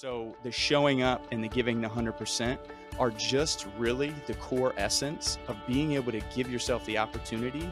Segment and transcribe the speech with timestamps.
[0.00, 2.56] So the showing up and the giving the 100%
[2.98, 7.70] are just really the core essence of being able to give yourself the opportunity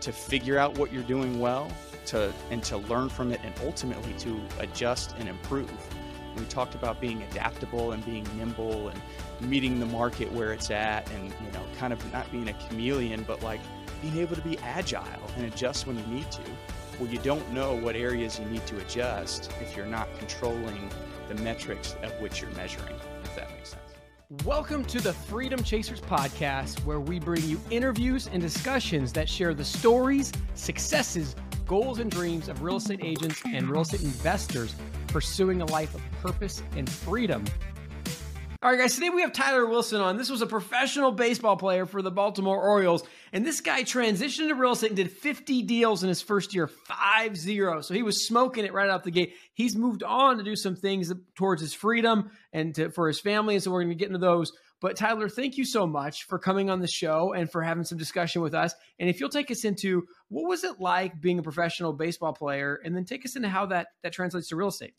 [0.00, 1.68] to figure out what you're doing well
[2.06, 5.68] to and to learn from it and ultimately to adjust and improve.
[6.36, 9.00] We talked about being adaptable and being nimble and
[9.40, 13.24] meeting the market where it's at and you know kind of not being a chameleon
[13.26, 13.60] but like
[14.00, 15.02] being able to be agile
[15.36, 16.42] and adjust when you need to.
[17.00, 20.88] Well, you don't know what areas you need to adjust if you're not controlling
[21.28, 23.82] the metrics of which you're measuring, if that makes sense.
[24.44, 29.54] Welcome to the Freedom Chasers podcast, where we bring you interviews and discussions that share
[29.54, 31.34] the stories, successes,
[31.66, 34.74] goals, and dreams of real estate agents and real estate investors
[35.06, 37.44] pursuing a life of purpose and freedom
[38.64, 40.16] all right, guys, today we have Tyler Wilson on.
[40.16, 44.54] This was a professional baseball player for the Baltimore Orioles, and this guy transitioned to
[44.54, 47.82] real estate and did 50 deals in his first year, 5 0.
[47.82, 49.34] So he was smoking it right out the gate.
[49.52, 53.52] He's moved on to do some things towards his freedom and to, for his family,
[53.52, 54.50] and so we're going to get into those.
[54.80, 57.98] But Tyler, thank you so much for coming on the show and for having some
[57.98, 58.74] discussion with us.
[58.98, 62.80] And if you'll take us into what was it like being a professional baseball player,
[62.82, 64.94] and then take us into how that that translates to real estate.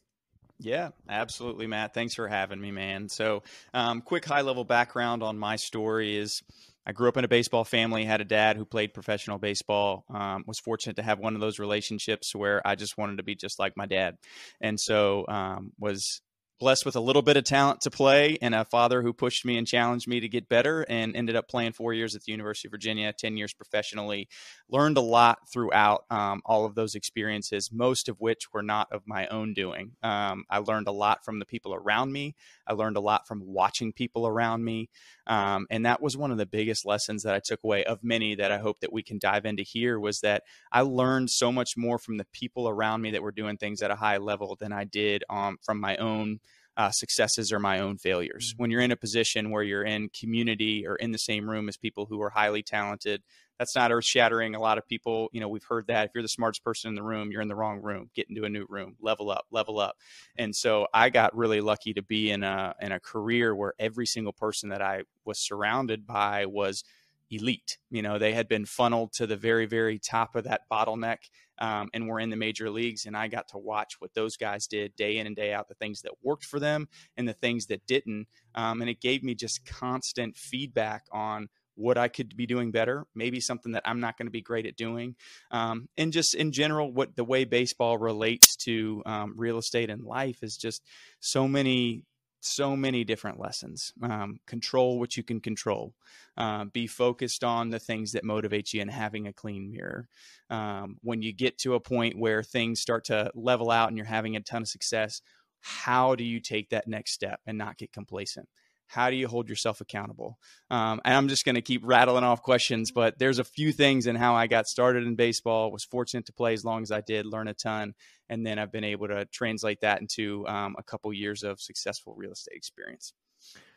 [0.59, 1.93] Yeah, absolutely, Matt.
[1.93, 3.09] Thanks for having me, man.
[3.09, 6.41] So, um, quick high level background on my story is
[6.87, 10.43] I grew up in a baseball family, had a dad who played professional baseball, um,
[10.47, 13.59] was fortunate to have one of those relationships where I just wanted to be just
[13.59, 14.15] like my dad.
[14.61, 16.21] And so, um, was
[16.59, 19.57] blessed with a little bit of talent to play and a father who pushed me
[19.57, 22.67] and challenged me to get better and ended up playing four years at the University
[22.67, 24.27] of Virginia, 10 years professionally.
[24.69, 29.01] Learned a lot throughout um, all of those experiences, most of which were not of
[29.05, 29.91] my own doing.
[30.01, 32.35] Um, I learned a lot from the people around me.
[32.65, 34.89] I learned a lot from watching people around me.
[35.27, 38.35] Um, and that was one of the biggest lessons that I took away of many
[38.35, 41.75] that I hope that we can dive into here was that I learned so much
[41.75, 44.71] more from the people around me that were doing things at a high level than
[44.71, 46.39] I did um, from my own
[46.77, 48.51] uh, successes or my own failures.
[48.51, 48.61] Mm-hmm.
[48.61, 51.77] When you're in a position where you're in community or in the same room as
[51.77, 53.23] people who are highly talented,
[53.57, 54.53] that's not earth shattering.
[54.55, 56.95] A lot of people, you know, we've heard that if you're the smartest person in
[56.95, 58.09] the room, you're in the wrong room.
[58.13, 59.97] Get into a new room, level up, level up.
[60.37, 64.05] And so I got really lucky to be in a in a career where every
[64.05, 66.83] single person that I was surrounded by was
[67.31, 67.77] elite.
[67.89, 71.29] You know, they had been funneled to the very, very top of that bottleneck
[71.59, 73.05] um, and were in the major leagues.
[73.05, 75.75] And I got to watch what those guys did day in and day out, the
[75.75, 78.27] things that worked for them and the things that didn't.
[78.53, 83.05] Um, and it gave me just constant feedback on what I could be doing better,
[83.13, 85.15] maybe something that I'm not going to be great at doing,
[85.51, 90.01] um, and just in general, what the way baseball relates to um, real estate and
[90.01, 90.81] life is just
[91.19, 92.05] so many
[92.45, 93.93] so many different lessons.
[94.01, 95.93] Um, control what you can control.
[96.37, 100.07] Uh, be focused on the things that motivate you and having a clean mirror.
[100.49, 104.05] Um, when you get to a point where things start to level out and you're
[104.05, 105.21] having a ton of success,
[105.61, 108.47] how do you take that next step and not get complacent?
[108.87, 110.37] How do you hold yourself accountable?
[110.69, 114.07] Um, and I'm just going to keep rattling off questions, but there's a few things
[114.07, 115.71] in how I got started in baseball.
[115.71, 117.93] Was fortunate to play as long as I did, learn a ton,
[118.29, 122.13] and then I've been able to translate that into um, a couple years of successful
[122.15, 123.13] real estate experience.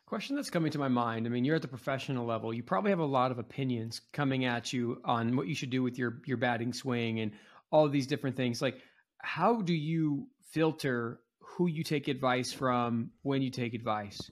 [0.07, 1.27] Question that's coming to my mind.
[1.27, 2.55] I mean, you're at the professional level.
[2.55, 5.83] You probably have a lot of opinions coming at you on what you should do
[5.83, 7.33] with your your batting swing and
[7.71, 8.63] all these different things.
[8.63, 8.81] Like,
[9.21, 14.31] how do you filter who you take advice from when you take advice?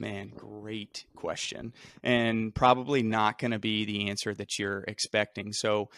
[0.00, 1.74] Man, great question.
[2.02, 5.52] And probably not going to be the answer that you're expecting.
[5.52, 5.90] So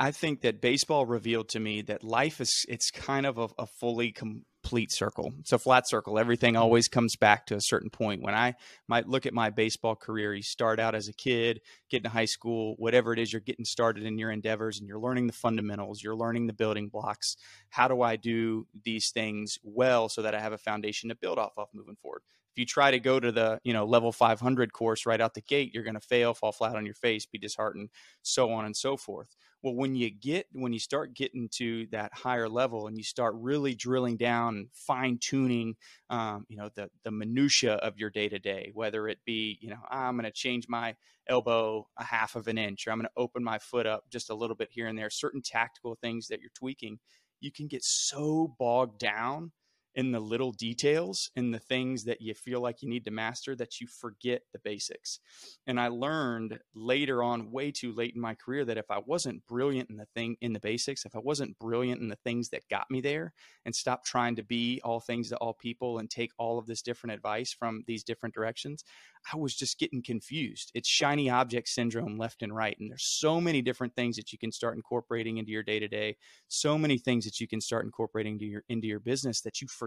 [0.00, 3.66] I think that baseball revealed to me that life is it's kind of a, a
[3.66, 5.32] fully complete circle.
[5.38, 6.18] It's a flat circle.
[6.18, 8.20] Everything always comes back to a certain point.
[8.20, 8.56] When I
[8.88, 12.24] might look at my baseball career, you start out as a kid, get into high
[12.24, 16.02] school, whatever it is, you're getting started in your endeavors and you're learning the fundamentals,
[16.02, 17.36] you're learning the building blocks.
[17.68, 21.38] How do I do these things well so that I have a foundation to build
[21.38, 22.22] off of moving forward?
[22.56, 25.42] If you try to go to the you know level 500 course right out the
[25.42, 27.90] gate you're going to fail fall flat on your face be disheartened
[28.22, 29.36] so on and so forth.
[29.62, 33.34] Well when you get when you start getting to that higher level and you start
[33.36, 35.76] really drilling down fine tuning
[36.08, 39.68] um, you know the the minutia of your day to day whether it be you
[39.68, 40.94] know i'm going to change my
[41.28, 44.30] elbow a half of an inch or i'm going to open my foot up just
[44.30, 46.98] a little bit here and there certain tactical things that you're tweaking
[47.40, 49.50] you can get so bogged down
[49.96, 53.56] in the little details in the things that you feel like you need to master
[53.56, 55.18] that you forget the basics.
[55.66, 59.46] And I learned later on, way too late in my career, that if I wasn't
[59.46, 62.68] brilliant in the thing in the basics, if I wasn't brilliant in the things that
[62.68, 63.32] got me there
[63.64, 66.82] and stop trying to be all things to all people and take all of this
[66.82, 68.84] different advice from these different directions,
[69.32, 70.70] I was just getting confused.
[70.74, 72.76] It's shiny object syndrome left and right.
[72.78, 75.88] And there's so many different things that you can start incorporating into your day to
[75.88, 76.16] day,
[76.48, 79.68] so many things that you can start incorporating into your into your business that you
[79.68, 79.85] forget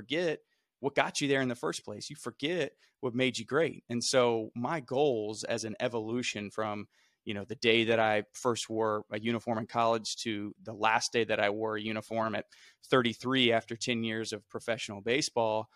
[0.79, 2.09] what got you there in the first place.
[2.09, 3.83] You forget what made you great.
[3.89, 6.87] And so my goals as an evolution from
[7.25, 11.11] you know the day that I first wore a uniform in college to the last
[11.11, 12.45] day that I wore a uniform at
[12.89, 15.69] 33 after 10 years of professional baseball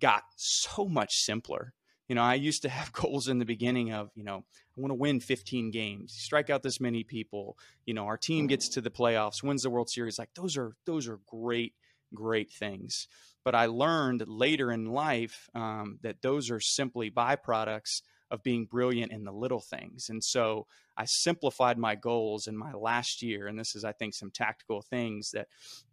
[0.00, 1.72] got so much simpler.
[2.08, 4.44] You know, I used to have goals in the beginning of, you know,
[4.76, 8.46] I want to win 15 games, strike out this many people, you know, our team
[8.46, 10.18] gets to the playoffs, wins the World Series.
[10.18, 11.74] Like those are those are great,
[12.14, 13.08] great things.
[13.48, 19.10] But I learned later in life um, that those are simply byproducts of being brilliant
[19.10, 20.10] in the little things.
[20.10, 20.66] And so
[20.98, 23.46] I simplified my goals in my last year.
[23.46, 25.48] And this is, I think, some tactical things that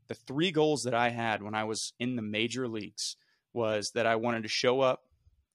[0.10, 3.16] the three goals that I had when I was in the major leagues
[3.54, 5.04] was that I wanted to show up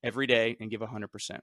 [0.03, 1.41] every day and give 100%.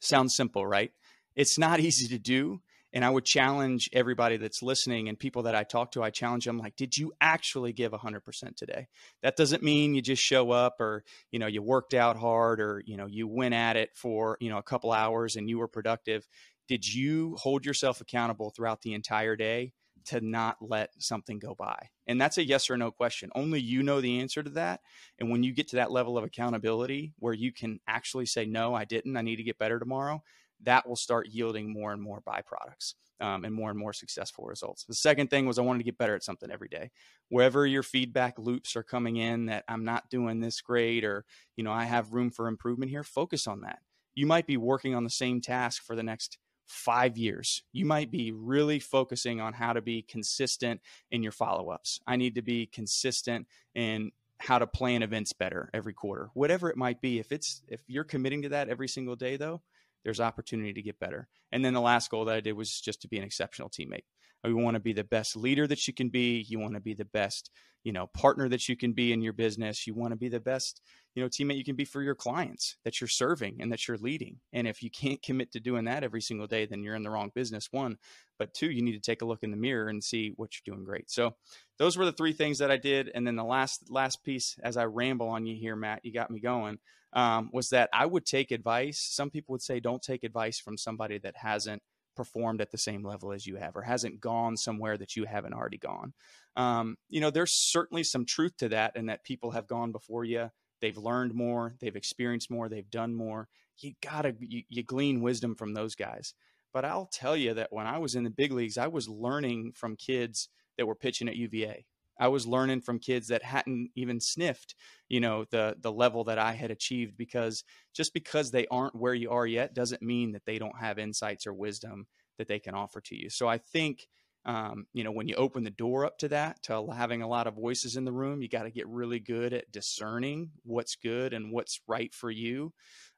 [0.00, 0.90] Sounds simple, right?
[1.36, 2.60] It's not easy to do.
[2.94, 6.44] And I would challenge everybody that's listening and people that I talk to, I challenge
[6.44, 8.86] them like, did you actually give 100% today?
[9.20, 11.02] That doesn't mean you just show up or,
[11.32, 14.48] you know, you worked out hard or, you know, you went at it for, you
[14.48, 16.26] know, a couple hours and you were productive.
[16.68, 19.72] Did you hold yourself accountable throughout the entire day
[20.06, 21.88] to not let something go by?
[22.06, 23.30] And that's a yes or no question.
[23.34, 24.80] Only you know the answer to that.
[25.18, 28.72] And when you get to that level of accountability where you can actually say, no,
[28.72, 30.22] I didn't, I need to get better tomorrow,
[30.64, 34.84] that will start yielding more and more byproducts um, and more and more successful results.
[34.84, 36.90] The second thing was I wanted to get better at something every day.
[37.28, 41.24] Wherever your feedback loops are coming in that I'm not doing this great or,
[41.56, 43.78] you know, I have room for improvement here, focus on that.
[44.14, 47.62] You might be working on the same task for the next five years.
[47.72, 52.00] You might be really focusing on how to be consistent in your follow ups.
[52.06, 56.76] I need to be consistent in how to plan events better every quarter, whatever it
[56.76, 57.18] might be.
[57.18, 59.62] If it's if you're committing to that every single day, though,
[60.04, 61.28] there's opportunity to get better.
[61.50, 64.04] And then the last goal that I did was just to be an exceptional teammate.
[64.44, 66.44] We want to be the best leader that you can be.
[66.46, 67.50] You want to be the best,
[67.82, 69.86] you know, partner that you can be in your business.
[69.86, 70.82] You want to be the best,
[71.14, 73.96] you know, teammate you can be for your clients that you're serving and that you're
[73.96, 74.40] leading.
[74.52, 77.10] And if you can't commit to doing that every single day, then you're in the
[77.10, 77.68] wrong business.
[77.70, 77.96] One,
[78.38, 80.74] but two, you need to take a look in the mirror and see what you're
[80.74, 81.10] doing great.
[81.10, 81.36] So
[81.78, 83.10] those were the three things that I did.
[83.14, 86.30] And then the last last piece, as I ramble on you here, Matt, you got
[86.30, 86.78] me going,
[87.14, 89.00] um, was that I would take advice.
[89.00, 91.82] Some people would say don't take advice from somebody that hasn't
[92.14, 95.54] performed at the same level as you have or hasn't gone somewhere that you haven't
[95.54, 96.12] already gone.
[96.56, 100.24] Um, you know, there's certainly some truth to that and that people have gone before
[100.24, 100.50] you.
[100.80, 103.48] They've learned more, they've experienced more, they've done more.
[103.78, 106.34] You gotta you, you glean wisdom from those guys.
[106.72, 109.72] But I'll tell you that when I was in the big leagues, I was learning
[109.74, 111.86] from kids that were pitching at UVA.
[112.18, 114.74] I was learning from kids that hadn't even sniffed,
[115.08, 117.64] you know, the the level that I had achieved because
[117.94, 121.46] just because they aren't where you are yet doesn't mean that they don't have insights
[121.46, 122.06] or wisdom
[122.38, 123.30] that they can offer to you.
[123.30, 124.06] So I think
[124.46, 127.46] um, you know, when you open the door up to that, to having a lot
[127.46, 131.32] of voices in the room, you got to get really good at discerning what's good
[131.32, 132.72] and what's right for you.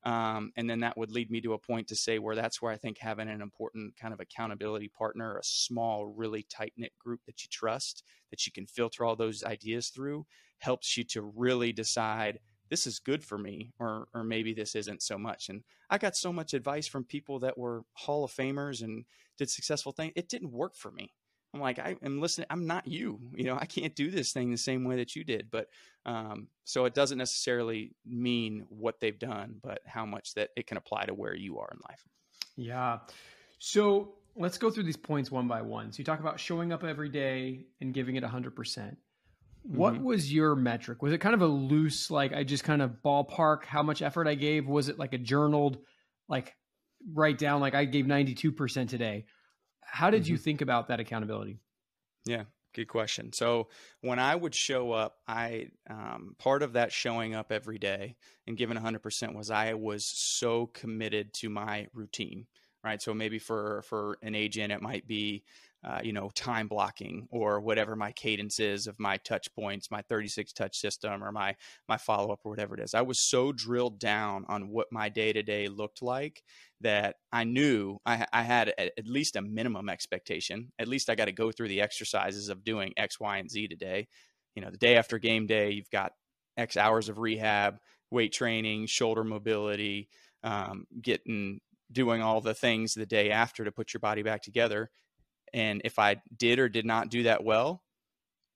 [0.05, 2.73] Um, and then that would lead me to a point to say where that's where
[2.73, 7.21] I think having an important kind of accountability partner, a small, really tight knit group
[7.27, 10.27] that you trust, that you can filter all those ideas through,
[10.59, 12.39] helps you to really decide
[12.71, 16.17] this is good for me or or maybe this isn't so much and i got
[16.17, 19.05] so much advice from people that were hall of famers and
[19.39, 21.13] did successful things it didn't work for me
[21.55, 24.51] i'm like i am listening i'm not you you know i can't do this thing
[24.51, 25.69] the same way that you did but
[26.05, 30.77] um, so it doesn't necessarily mean what they've done but how much that it can
[30.77, 32.05] apply to where you are in life
[32.57, 32.99] yeah
[33.59, 36.85] so let's go through these points one by one so you talk about showing up
[36.85, 38.97] every day and giving it 100%
[39.69, 40.05] what mm-hmm.
[40.05, 41.03] was your metric?
[41.03, 44.29] Was it kind of a loose, like I just kind of ballpark how much effort
[44.29, 44.69] I gave?
[44.69, 45.79] Was it like a journaled,
[46.29, 46.55] like
[47.13, 49.25] write down, like I gave 92% today?
[49.81, 50.33] How did mm-hmm.
[50.33, 51.59] you think about that accountability?
[52.25, 52.45] Yeah,
[52.75, 53.33] good question.
[53.33, 53.69] So
[54.01, 58.57] when I would show up, I, um, part of that showing up every day and
[58.57, 62.47] giving 100% was I was so committed to my routine
[62.87, 63.03] right?
[63.03, 65.43] So maybe for for an agent, it might be
[65.87, 70.03] uh, you know, time blocking or whatever my cadence is of my touch points, my
[70.09, 71.55] 36 touch system or my
[71.89, 72.93] my follow up or whatever it is.
[72.93, 76.43] I was so drilled down on what my day to day looked like
[76.81, 80.73] that I knew I, I had a, at least a minimum expectation.
[80.79, 83.69] At least I got to go through the exercises of doing X, Y, and Z
[83.69, 84.09] today.
[84.57, 86.13] You know, the day after game day, you've got
[86.57, 87.77] X hours of rehab,
[88.11, 90.09] weight training, shoulder mobility,
[90.43, 94.91] um, getting doing all the things the day after to put your body back together
[95.53, 97.83] and if I did or did not do that well,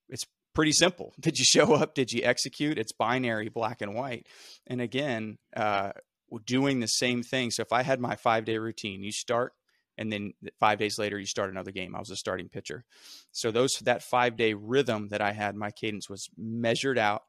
[0.09, 1.15] it's pretty simple.
[1.21, 1.95] Did you show up?
[1.95, 2.79] Did you execute?
[2.79, 4.27] It's binary, black and white.
[4.67, 5.93] And again, uh,
[6.47, 7.51] doing the same thing.
[7.51, 9.53] So if I had my five day routine, you start,
[9.99, 11.95] and then five days later you start another game.
[11.95, 12.85] I was a starting pitcher.
[13.33, 17.23] So those that five day rhythm that I had, my cadence was measured out,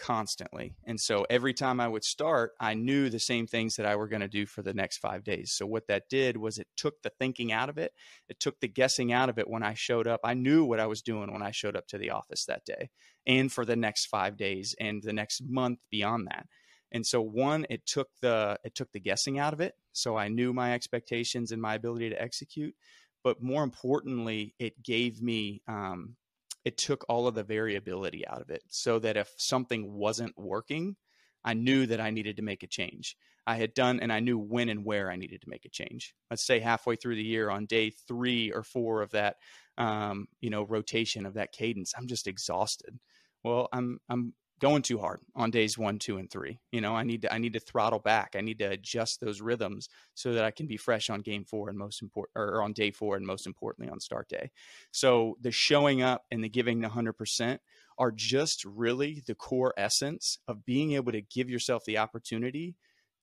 [0.00, 0.74] constantly.
[0.84, 4.08] And so every time I would start, I knew the same things that I were
[4.08, 5.52] going to do for the next five days.
[5.52, 7.92] So what that did was it took the thinking out of it.
[8.28, 10.20] It took the guessing out of it when I showed up.
[10.24, 12.90] I knew what I was doing when I showed up to the office that day
[13.26, 16.46] and for the next five days and the next month beyond that.
[16.92, 19.74] And so one, it took the it took the guessing out of it.
[19.92, 22.74] So I knew my expectations and my ability to execute.
[23.22, 26.16] But more importantly, it gave me um,
[26.64, 30.96] it took all of the variability out of it so that if something wasn't working,
[31.44, 33.16] I knew that I needed to make a change.
[33.46, 36.14] I had done, and I knew when and where I needed to make a change.
[36.30, 39.36] Let's say halfway through the year, on day three or four of that,
[39.78, 42.98] um, you know, rotation of that cadence, I'm just exhausted.
[43.42, 46.60] Well, I'm I'm going too hard on days one, two, and three.
[46.70, 48.34] You know, I need to I need to throttle back.
[48.36, 51.68] I need to adjust those rhythms so that I can be fresh on game four
[51.68, 54.50] and most important or on day four and most importantly on start day.
[54.92, 57.60] So the showing up and the giving the hundred percent
[57.98, 62.76] are just really the core essence of being able to give yourself the opportunity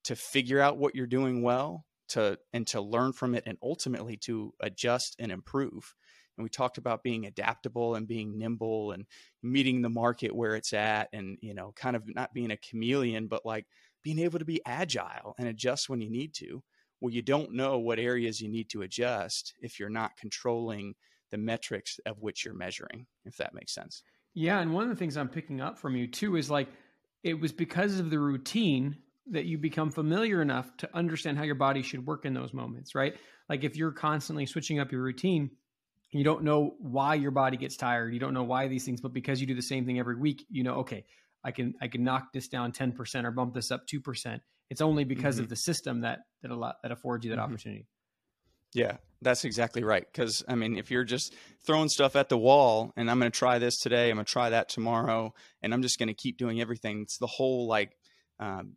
[0.04, 4.18] to figure out what you're doing well to and to learn from it and ultimately
[4.18, 5.96] to adjust and improve
[6.38, 9.06] and we talked about being adaptable and being nimble and
[9.42, 13.28] meeting the market where it's at and you know kind of not being a chameleon
[13.28, 13.66] but like
[14.04, 16.64] being able to be agile and adjust when you need to.
[17.02, 20.96] Well you don't know what areas you need to adjust if you're not controlling
[21.30, 24.04] the metrics of which you're measuring if that makes sense.
[24.34, 26.70] Yeah and one of the things i'm picking up from you too is like
[27.24, 28.98] it was because of the routine
[29.30, 32.96] that you become familiar enough to understand how your body should work in those moments
[32.96, 33.16] right?
[33.50, 35.52] Like if you're constantly switching up your routine
[36.12, 39.14] you don't know why your body gets tired you don't know why these things but
[39.14, 41.04] because you do the same thing every week you know okay
[41.44, 45.04] i can i can knock this down 10% or bump this up 2% it's only
[45.04, 45.44] because mm-hmm.
[45.44, 47.46] of the system that that a lot that affords you that mm-hmm.
[47.46, 47.86] opportunity
[48.74, 51.34] yeah that's exactly right because i mean if you're just
[51.66, 54.32] throwing stuff at the wall and i'm going to try this today i'm going to
[54.32, 57.98] try that tomorrow and i'm just going to keep doing everything it's the whole like
[58.40, 58.74] um,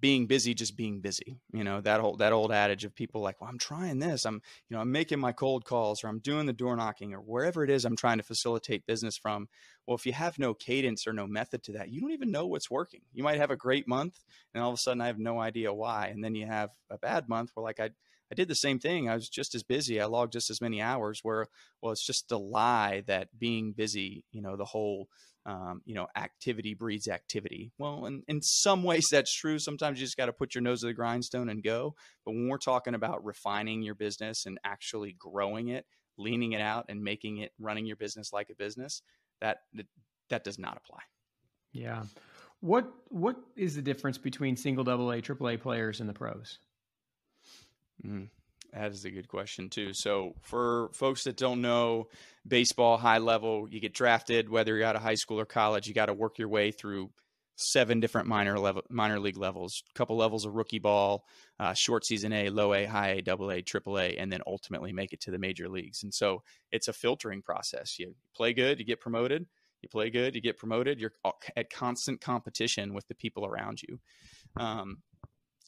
[0.00, 3.40] being busy just being busy you know that old that old adage of people like
[3.40, 6.46] well i'm trying this i'm you know i'm making my cold calls or i'm doing
[6.46, 9.48] the door knocking or wherever it is i'm trying to facilitate business from
[9.86, 12.46] well if you have no cadence or no method to that you don't even know
[12.46, 15.18] what's working you might have a great month and all of a sudden i have
[15.18, 17.90] no idea why and then you have a bad month where like i
[18.30, 19.10] I did the same thing.
[19.10, 20.00] I was just as busy.
[20.00, 21.20] I logged just as many hours.
[21.22, 21.48] Where
[21.82, 25.08] well, it's just a lie that being busy, you know, the whole
[25.44, 27.72] um, you know, activity breeds activity.
[27.78, 29.58] Well, in, in some ways that's true.
[29.58, 31.94] Sometimes you just got to put your nose to the grindstone and go.
[32.24, 35.86] But when we're talking about refining your business and actually growing it,
[36.18, 39.02] leaning it out and making it running your business like a business,
[39.40, 39.58] that
[40.28, 41.00] that does not apply.
[41.72, 42.04] Yeah.
[42.60, 46.58] What what is the difference between single double A, triple A players and the pros?
[48.06, 48.28] Mm.
[48.72, 49.92] That is a good question too.
[49.92, 52.08] So for folks that don't know
[52.46, 55.94] baseball high level, you get drafted whether you're out of high school or college, you
[55.94, 57.10] got to work your way through
[57.56, 61.24] seven different minor level minor league levels, a couple levels of rookie ball,
[61.60, 64.92] uh, short season A, low A, high A, double A, triple A, and then ultimately
[64.92, 66.02] make it to the major leagues.
[66.02, 67.98] And so it's a filtering process.
[67.98, 69.46] You play good, you get promoted.
[69.82, 71.00] You play good, you get promoted.
[71.00, 71.12] You're
[71.56, 73.98] at constant competition with the people around you.
[74.56, 74.98] Um,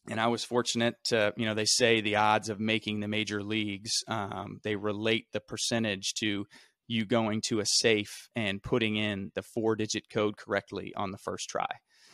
[0.08, 3.42] and I was fortunate to, you know, they say the odds of making the major
[3.42, 6.46] leagues, um, they relate the percentage to
[6.86, 11.18] you going to a safe and putting in the four digit code correctly on the
[11.18, 11.66] first try.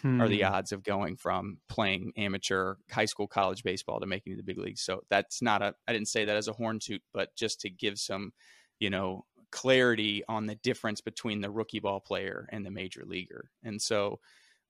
[0.03, 0.21] Hmm.
[0.21, 0.53] Are the hmm.
[0.53, 4.83] odds of going from playing amateur high school college baseball to making the big leagues?
[4.83, 7.71] So that's not a, I didn't say that as a horn toot, but just to
[7.71, 8.33] give some,
[8.79, 13.51] you know, clarity on the difference between the rookie ball player and the major leaguer.
[13.65, 14.21] And so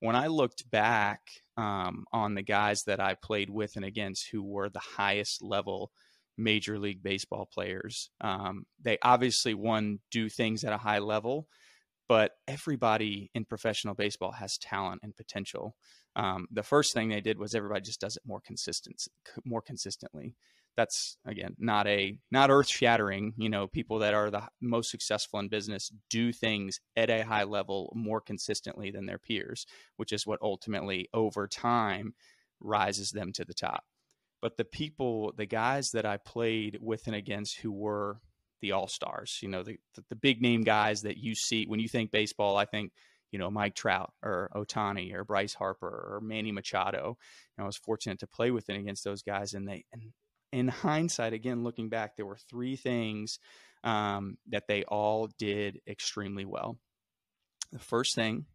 [0.01, 1.21] when I looked back
[1.61, 5.93] um, on the guys that I played with and against who were the highest level
[6.39, 11.49] Major League Baseball players, um, they obviously one do things at a high level,
[12.09, 15.77] but everybody in professional baseball has talent and potential.
[16.17, 19.03] Um, the first thing they did was everybody just does it more consistent,
[19.45, 20.37] more consistently
[20.77, 25.39] that's again not a not earth shattering you know people that are the most successful
[25.41, 30.27] in business do things at a high level more consistently than their peers which is
[30.27, 32.15] what ultimately over time
[32.61, 33.85] rises them to the top
[34.41, 38.21] but the people the guys that i played with and against who were
[38.61, 41.89] the all stars you know the, the, big name guys that you see when you
[41.89, 42.93] think baseball i think
[43.31, 47.17] you know Mike Trout or Ohtani or Bryce Harper or Manny Machado.
[47.57, 50.13] And I was fortunate to play with and against those guys, and they and
[50.53, 53.39] in hindsight, again, looking back, there were three things
[53.85, 56.79] um, that they all did extremely well.
[57.73, 58.47] The first thing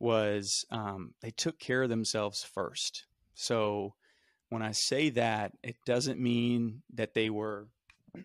[0.00, 3.06] was um, they took care of themselves first.
[3.34, 3.94] So
[4.48, 7.68] when I say that, it doesn't mean that they were.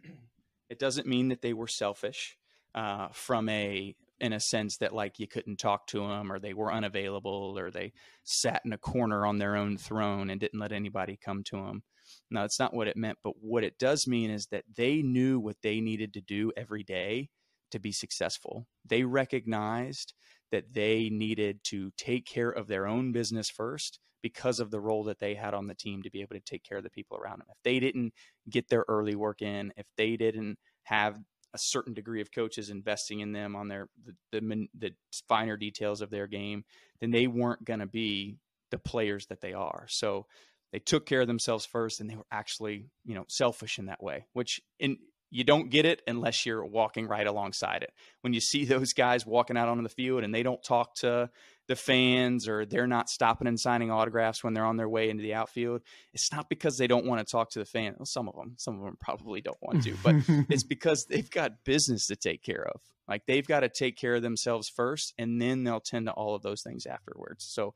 [0.70, 2.36] It doesn't mean that they were selfish
[2.74, 6.54] uh, from a in a sense that like you couldn't talk to them or they
[6.54, 7.92] were unavailable or they
[8.24, 11.84] sat in a corner on their own throne and didn't let anybody come to them.
[12.30, 13.18] No, that's not what it meant.
[13.24, 16.84] But what it does mean is that they knew what they needed to do every
[16.84, 17.30] day
[17.72, 18.68] to be successful.
[18.86, 20.14] They recognized
[20.52, 25.04] that they needed to take care of their own business first because of the role
[25.04, 27.18] that they had on the team to be able to take care of the people
[27.18, 27.48] around them.
[27.50, 28.14] If they didn't
[28.50, 31.20] get their early work in, if they didn't have
[31.54, 34.92] a certain degree of coaches investing in them on their the the, the
[35.28, 36.64] finer details of their game,
[37.00, 38.38] then they weren't going to be
[38.72, 39.86] the players that they are.
[39.90, 40.26] So
[40.72, 44.02] they took care of themselves first, and they were actually you know selfish in that
[44.02, 44.98] way, which in
[45.30, 47.92] you don't get it unless you're walking right alongside it.
[48.22, 51.30] When you see those guys walking out onto the field and they don't talk to
[51.68, 55.24] the fans or they're not stopping and signing autographs when they're on their way into
[55.24, 55.82] the outfield,
[56.14, 57.96] it's not because they don't want to talk to the fans.
[57.98, 60.16] Well, some of them, some of them probably don't want to, but
[60.50, 62.82] it's because they've got business to take care of.
[63.08, 66.36] Like they've got to take care of themselves first, and then they'll tend to all
[66.36, 67.46] of those things afterwards.
[67.46, 67.74] So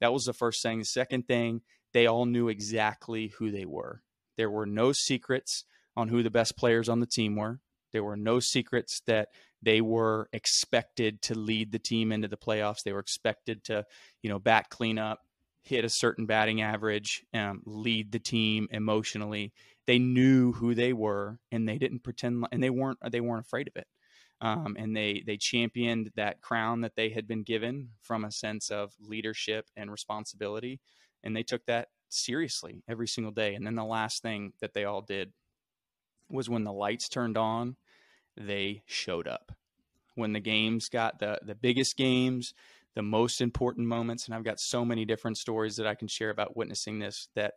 [0.00, 0.78] that was the first thing.
[0.78, 4.02] The second thing, they all knew exactly who they were.
[4.36, 5.64] There were no secrets
[5.96, 7.60] on who the best players on the team were.
[7.92, 9.28] There were no secrets that
[9.62, 12.82] they were expected to lead the team into the playoffs.
[12.82, 13.84] They were expected to,
[14.22, 15.20] you know, bat cleanup,
[15.62, 19.52] hit a certain batting average, um, lead the team emotionally.
[19.86, 23.68] They knew who they were, and they didn't pretend, and they weren't they weren't afraid
[23.68, 23.86] of it.
[24.40, 28.70] Um, and they they championed that crown that they had been given from a sense
[28.70, 30.80] of leadership and responsibility,
[31.22, 33.54] and they took that seriously every single day.
[33.54, 35.32] And then the last thing that they all did
[36.30, 37.76] was when the lights turned on,
[38.36, 39.52] they showed up.
[40.14, 42.52] When the games got the the biggest games,
[42.94, 46.30] the most important moments, and I've got so many different stories that I can share
[46.30, 47.54] about witnessing this that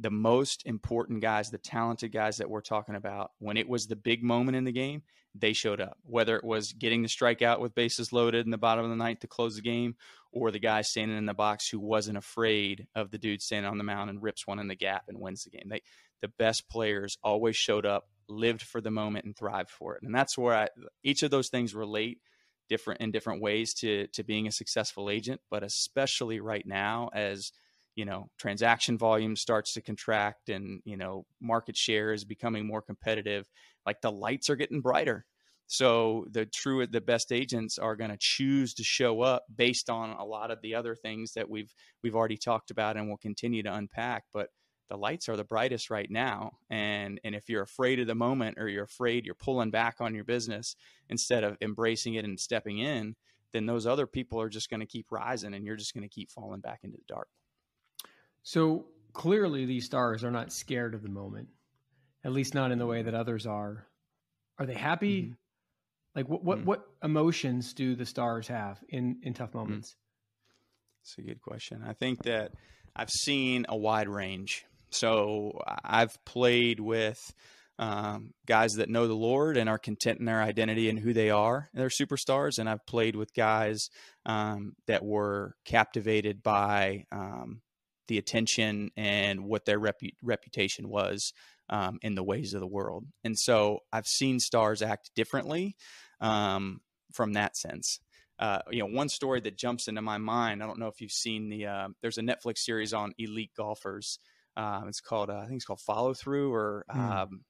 [0.00, 3.96] the most important guys, the talented guys that we're talking about, when it was the
[3.96, 5.02] big moment in the game,
[5.34, 5.98] they showed up.
[6.04, 9.20] Whether it was getting the strikeout with bases loaded in the bottom of the ninth
[9.20, 9.96] to close the game,
[10.30, 13.78] or the guy standing in the box who wasn't afraid of the dude standing on
[13.78, 15.68] the mound and rips one in the gap and wins the game.
[15.68, 15.82] They,
[16.20, 20.02] the best players always showed up, lived for the moment, and thrived for it.
[20.02, 20.68] And that's where I,
[21.02, 22.18] each of those things relate
[22.68, 27.52] different in different ways to to being a successful agent, but especially right now as
[27.98, 32.80] you know transaction volume starts to contract and you know market share is becoming more
[32.80, 33.48] competitive
[33.84, 35.26] like the lights are getting brighter
[35.66, 40.10] so the true the best agents are going to choose to show up based on
[40.10, 43.64] a lot of the other things that we've we've already talked about and will continue
[43.64, 44.48] to unpack but
[44.88, 48.58] the lights are the brightest right now and and if you're afraid of the moment
[48.58, 50.74] or you're afraid you're pulling back on your business
[51.08, 53.14] instead of embracing it and stepping in
[53.52, 56.14] then those other people are just going to keep rising and you're just going to
[56.14, 57.28] keep falling back into the dark
[58.42, 61.48] so clearly these stars are not scared of the moment
[62.24, 63.86] at least not in the way that others are
[64.58, 65.32] are they happy mm-hmm.
[66.14, 66.66] like what what, mm-hmm.
[66.66, 69.58] what emotions do the stars have in in tough mm-hmm.
[69.58, 69.96] moments
[71.02, 72.52] It's a good question i think that
[72.96, 77.34] i've seen a wide range so I've played with
[77.78, 81.30] um, guys that know the Lord and are content in their identity and who they
[81.30, 81.68] are.
[81.72, 82.58] They're superstars.
[82.58, 83.90] And I've played with guys
[84.26, 87.60] um, that were captivated by um,
[88.08, 91.32] the attention and what their repu- reputation was
[91.70, 93.04] um, in the ways of the world.
[93.22, 95.76] And so I've seen stars act differently
[96.20, 96.80] um,
[97.12, 98.00] from that sense.
[98.40, 100.62] Uh, you know, one story that jumps into my mind.
[100.62, 101.66] I don't know if you've seen the.
[101.66, 104.20] Uh, there's a Netflix series on elite golfers
[104.58, 106.98] um, it's called, uh, I think it's called Follow Through, or mm.
[106.98, 107.40] um,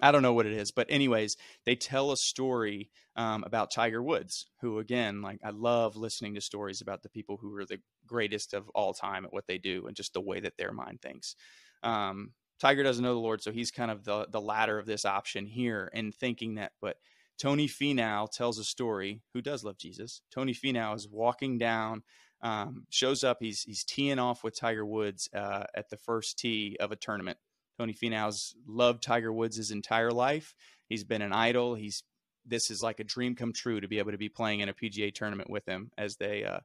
[0.00, 0.70] I don't know what it is.
[0.70, 5.96] But, anyways, they tell a story um, about Tiger Woods, who, again, like I love
[5.96, 9.46] listening to stories about the people who are the greatest of all time at what
[9.46, 11.36] they do and just the way that their mind thinks.
[11.82, 15.04] Um, Tiger doesn't know the Lord, so he's kind of the the ladder of this
[15.04, 16.96] option here and thinking that, but.
[17.40, 19.22] Tony Finau tells a story.
[19.32, 20.22] Who does love Jesus?
[20.28, 22.02] Tony Finau is walking down
[22.42, 23.38] um, shows up.
[23.40, 27.38] He's he's teeing off with Tiger Woods uh, at the first tee of a tournament.
[27.78, 30.54] Tony Finau's loved Tiger Woods his entire life.
[30.88, 31.74] He's been an idol.
[31.74, 32.02] He's
[32.46, 34.74] this is like a dream come true to be able to be playing in a
[34.74, 36.60] PGA tournament with him as they uh,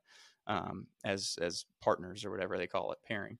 [0.47, 3.37] um, as as partners or whatever they call it, pairing.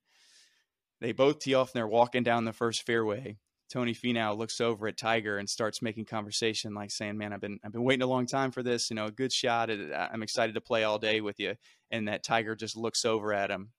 [1.01, 3.37] They both tee off and they're walking down the first fairway.
[3.73, 7.59] Tony Finau looks over at Tiger and starts making conversation, like saying, "Man, I've been
[7.65, 8.91] I've been waiting a long time for this.
[8.91, 9.71] You know, a good shot.
[9.71, 11.55] I'm excited to play all day with you."
[11.89, 13.71] And that Tiger just looks over at him,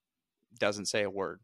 [0.59, 1.41] doesn't say a word,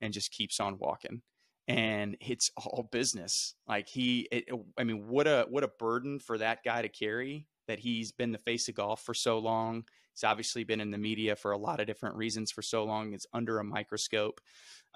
[0.00, 1.20] and just keeps on walking.
[1.68, 3.54] And it's all business.
[3.68, 4.46] Like he, it,
[4.78, 7.48] I mean, what a what a burden for that guy to carry.
[7.68, 9.84] That he's been the face of golf for so long.
[10.14, 13.12] He's obviously been in the media for a lot of different reasons for so long.
[13.12, 14.40] It's under a microscope.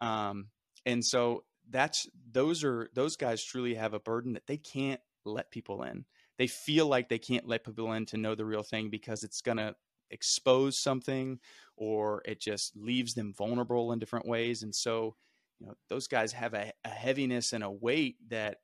[0.01, 0.47] Um,
[0.87, 5.51] and so that's those are those guys truly have a burden that they can't let
[5.51, 6.05] people in.
[6.39, 9.41] they feel like they can't let people in to know the real thing because it's
[9.41, 9.75] to
[10.11, 11.39] expose something
[11.77, 14.63] or it just leaves them vulnerable in different ways.
[14.63, 15.17] And so,
[15.59, 18.59] you know, those guys have a, a heaviness and a weight that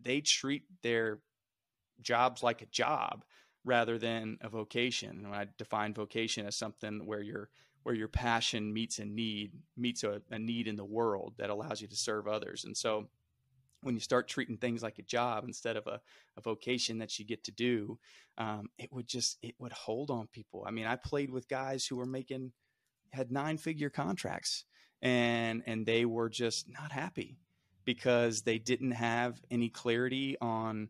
[0.00, 1.20] they treat their
[2.02, 3.24] jobs like a job
[3.64, 5.10] rather than a vocation.
[5.10, 7.50] And when I define vocation as something where your
[7.86, 11.80] where your passion meets a need, meets a, a need in the world that allows
[11.80, 12.64] you to serve others.
[12.64, 13.06] And so
[13.82, 16.00] when you start treating things like a job instead of a,
[16.36, 17.96] a vocation that you get to do,
[18.38, 20.64] um, it would just it would hold on people.
[20.66, 22.50] I mean, I played with guys who were making
[23.12, 24.64] had nine figure contracts
[25.00, 27.38] and and they were just not happy
[27.84, 30.88] because they didn't have any clarity on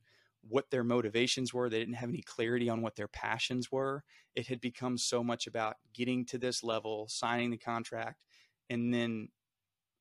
[0.48, 1.68] what their motivations were.
[1.68, 4.04] They didn't have any clarity on what their passions were.
[4.34, 8.22] It had become so much about getting to this level, signing the contract,
[8.70, 9.28] and then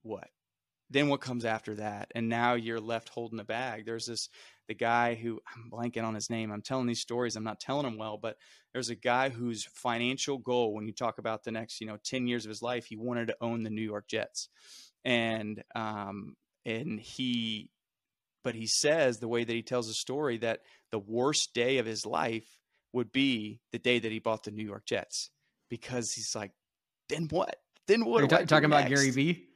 [0.04, 0.30] what?
[0.90, 2.12] then what comes after that?
[2.14, 3.86] And now you're left holding the bag.
[3.86, 4.30] There's this
[4.68, 6.52] the guy who I'm blanking on his name.
[6.52, 7.36] I'm telling these stories.
[7.36, 8.38] I'm not telling them well, but
[8.74, 12.28] there's a guy whose financial goal, when you talk about the next, you know, 10
[12.28, 14.50] years of his life, he wanted to own the New York Jets.
[15.04, 17.70] And um and he
[18.46, 21.86] but he says the way that he tells the story that the worst day of
[21.88, 22.46] his life
[22.94, 25.32] would be the day that he bought the New York Jets
[25.68, 26.52] because he's like,
[27.10, 27.58] then what?
[27.88, 28.20] Then what?
[28.20, 29.48] Are you t- talking about Gary Vee?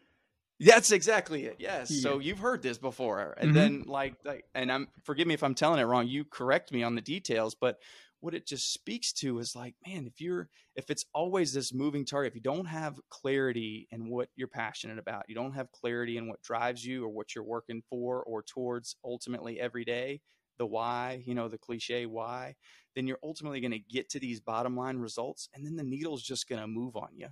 [0.59, 1.57] That's exactly it.
[1.59, 1.91] Yes.
[1.91, 2.01] Yeah.
[2.01, 3.57] So you've heard this before, and mm-hmm.
[3.57, 6.07] then like, like, and I'm forgive me if I'm telling it wrong.
[6.07, 7.77] You correct me on the details, but
[8.21, 12.05] what it just speaks to is like, man, if you're if it's always this moving
[12.05, 16.17] target, if you don't have clarity in what you're passionate about, you don't have clarity
[16.17, 20.21] in what drives you or what you're working for or towards ultimately every day,
[20.57, 22.55] the why, you know, the cliche why,
[22.95, 26.23] then you're ultimately going to get to these bottom line results, and then the needle's
[26.23, 27.27] just going to move on you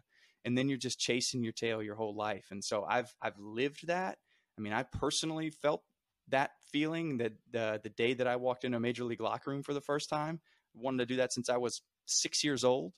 [0.47, 2.47] and then you're just chasing your tail your whole life.
[2.51, 4.17] And so I've I've lived that.
[4.57, 5.83] I mean, I personally felt
[6.29, 9.61] that feeling that the the day that I walked into a major league locker room
[9.61, 10.39] for the first time.
[10.79, 12.93] Wanted to do that since I was six years old.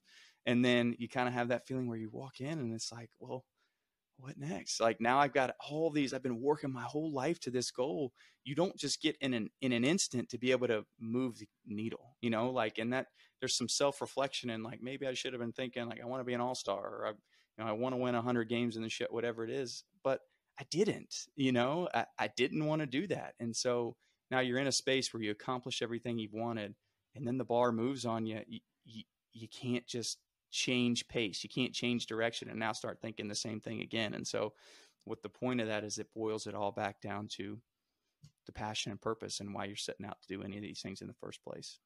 [0.46, 3.10] And then you kind of have that feeling where you walk in and it's like,
[3.20, 3.44] well,
[4.18, 4.80] what next?
[4.80, 8.12] Like now I've got all these, I've been working my whole life to this goal.
[8.44, 11.48] You don't just get in an in an instant to be able to move the
[11.66, 13.08] needle, you know, like and that
[13.40, 16.26] there's some self-reflection and like maybe I should have been thinking like I want to
[16.26, 17.10] be an all-star or I
[17.60, 19.84] you know, I want to win a 100 games in the shit, whatever it is.
[20.04, 20.22] But
[20.60, 23.34] I didn't, you know, I, I didn't want to do that.
[23.40, 23.96] And so
[24.32, 26.76] now you're in a space where you accomplish everything you've wanted,
[27.16, 28.42] and then the bar moves on you.
[28.48, 30.18] You, you, you can't just
[30.52, 31.44] change pace.
[31.44, 34.14] You can't change direction and now start thinking the same thing again.
[34.14, 34.54] And so,
[35.06, 37.60] what the point of that is, it boils it all back down to
[38.46, 41.02] the passion and purpose and why you're setting out to do any of these things
[41.02, 41.80] in the first place.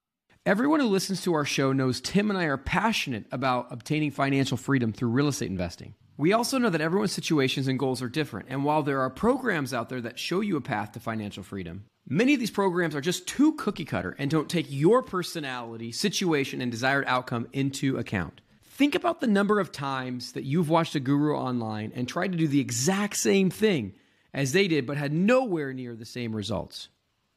[0.46, 4.58] Everyone who listens to our show knows Tim and I are passionate about obtaining financial
[4.58, 5.94] freedom through real estate investing.
[6.18, 9.74] We also know that everyone's situations and goals are different, and while there are programs
[9.74, 13.02] out there that show you a path to financial freedom, many of these programs are
[13.02, 18.42] just too cookie cutter and don't take your personality, situation, and desired outcome into account.
[18.64, 22.38] Think about the number of times that you've watched a guru online and tried to
[22.38, 23.94] do the exact same thing
[24.34, 26.90] as they did, but had nowhere near the same results.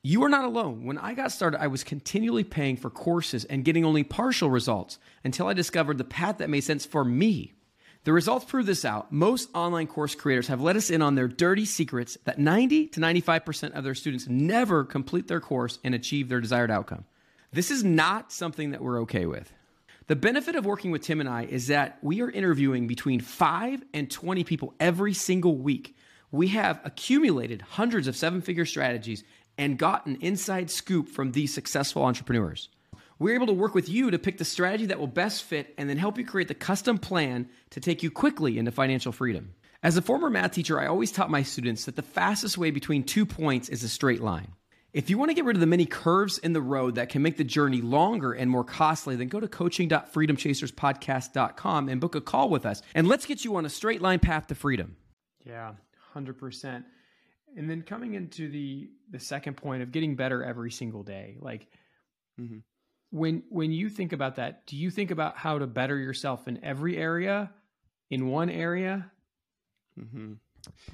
[0.03, 0.85] You are not alone.
[0.85, 5.01] When I got started, I was continually paying for courses and getting only partial results
[5.25, 7.56] until I discovered the path that made sense for me.
[8.07, 9.11] The results prove this out.
[9.11, 13.01] Most online course creators have let us in on their dirty secrets that 90 to
[13.01, 17.05] 95% of their students never complete their course and achieve their desired outcome.
[17.51, 19.53] This is not something that we're okay with.
[20.07, 23.83] The benefit of working with Tim and I is that we are interviewing between 5
[23.93, 25.97] and 20 people every single week.
[26.31, 29.25] We have accumulated hundreds of seven figure strategies
[29.59, 32.69] and got an inside scoop from these successful entrepreneurs.
[33.19, 35.89] We're able to work with you to pick the strategy that will best fit and
[35.89, 39.55] then help you create the custom plan to take you quickly into financial freedom.
[39.83, 43.05] As a former math teacher, I always taught my students that the fastest way between
[43.05, 44.49] two points is a straight line.
[44.93, 47.23] If you want to get rid of the many curves in the road that can
[47.23, 52.49] make the journey longer and more costly, then go to coaching.freedomchaserspodcast.com and book a call
[52.49, 52.81] with us.
[52.95, 54.97] And let's get you on a straight line path to freedom.
[55.45, 55.73] Yeah,
[56.15, 56.85] 100%
[57.57, 61.67] and then coming into the the second point of getting better every single day like
[62.39, 62.59] mm-hmm.
[63.17, 66.63] When when you think about that do you think about how to better yourself in
[66.63, 67.51] every area
[68.11, 69.11] in one area?
[69.99, 70.35] Mm-hmm.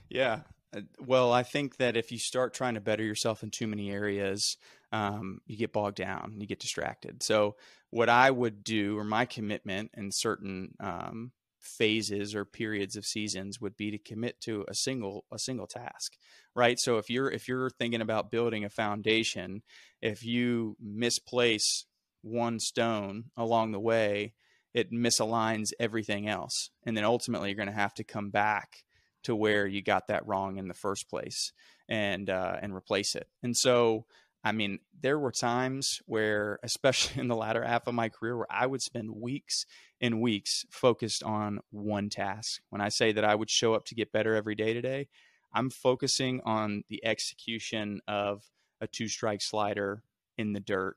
[0.08, 0.40] yeah.
[0.74, 3.90] Uh, well i think that if you start trying to better yourself in too many
[3.90, 4.56] areas
[4.92, 7.22] um, you get bogged down you get distracted.
[7.22, 7.56] So
[7.90, 13.61] what i would do or my commitment in certain um, phases or periods of seasons
[13.61, 16.12] would be to commit to a single a single task
[16.54, 16.78] right?
[16.78, 19.62] So if you're if you're thinking about building a foundation
[20.00, 21.87] if you misplace
[22.22, 24.32] one stone along the way
[24.74, 28.85] it misaligns everything else and then ultimately you're going to have to come back
[29.22, 31.52] to where you got that wrong in the first place
[31.88, 34.06] and uh, and replace it and so
[34.44, 38.46] I mean, there were times where, especially in the latter half of my career, where
[38.50, 39.64] I would spend weeks
[40.00, 42.61] and weeks focused on one task.
[42.70, 45.08] When I say that I would show up to get better every day today,
[45.52, 48.42] I'm focusing on the execution of
[48.80, 50.02] a two strike slider
[50.37, 50.96] in the dirt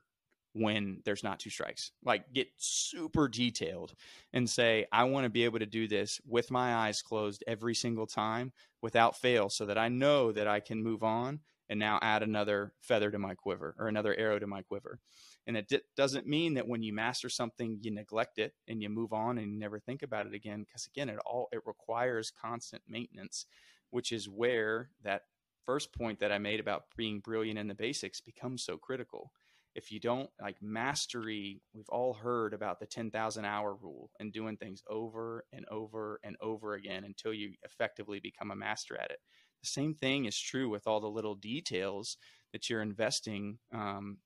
[0.56, 1.92] when there's not two strikes.
[2.04, 3.94] Like get super detailed
[4.32, 7.74] and say, I want to be able to do this with my eyes closed every
[7.74, 11.98] single time without fail so that I know that I can move on and now
[12.00, 14.98] add another feather to my quiver or another arrow to my quiver.
[15.46, 18.88] And it d- doesn't mean that when you master something, you neglect it and you
[18.88, 20.64] move on and never think about it again.
[20.66, 23.46] Because again, it all it requires constant maintenance,
[23.90, 25.22] which is where that
[25.64, 29.32] first point that I made about being brilliant in the basics becomes so critical.
[29.76, 34.56] If you don't like mastery, we've all heard about the 10,000 hour rule and doing
[34.56, 39.18] things over and over and over again until you effectively become a master at it.
[39.62, 42.16] The same thing is true with all the little details
[42.54, 44.16] that you're investing um,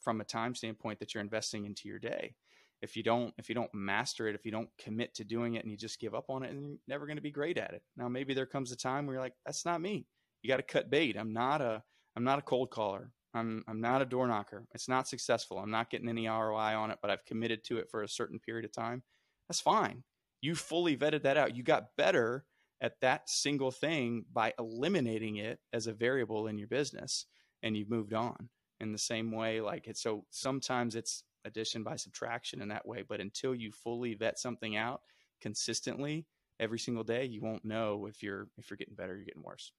[0.00, 2.34] from a time standpoint that you're investing into your day.
[2.82, 5.62] If you don't, if you don't master it, if you don't commit to doing it,
[5.62, 7.72] and you just give up on it, and you're never going to be great at
[7.72, 7.82] it.
[7.96, 10.06] Now, maybe there comes a time where you're like, "That's not me."
[10.42, 11.16] You got to cut bait.
[11.16, 11.82] I'm not a,
[12.14, 13.12] I'm not a cold caller.
[13.38, 14.66] I'm, I'm not a door knocker.
[14.74, 15.58] It's not successful.
[15.58, 18.38] I'm not getting any ROI on it, but I've committed to it for a certain
[18.38, 19.02] period of time.
[19.48, 20.04] That's fine.
[20.40, 21.56] You fully vetted that out.
[21.56, 22.44] You got better
[22.80, 27.26] at that single thing by eliminating it as a variable in your business
[27.62, 28.48] and you've moved on
[28.80, 33.02] in the same way like it's so sometimes it's addition by subtraction in that way
[33.08, 35.00] but until you fully vet something out
[35.40, 36.26] consistently
[36.60, 39.42] every single day you won't know if you're if you're getting better or you're getting
[39.42, 39.72] worse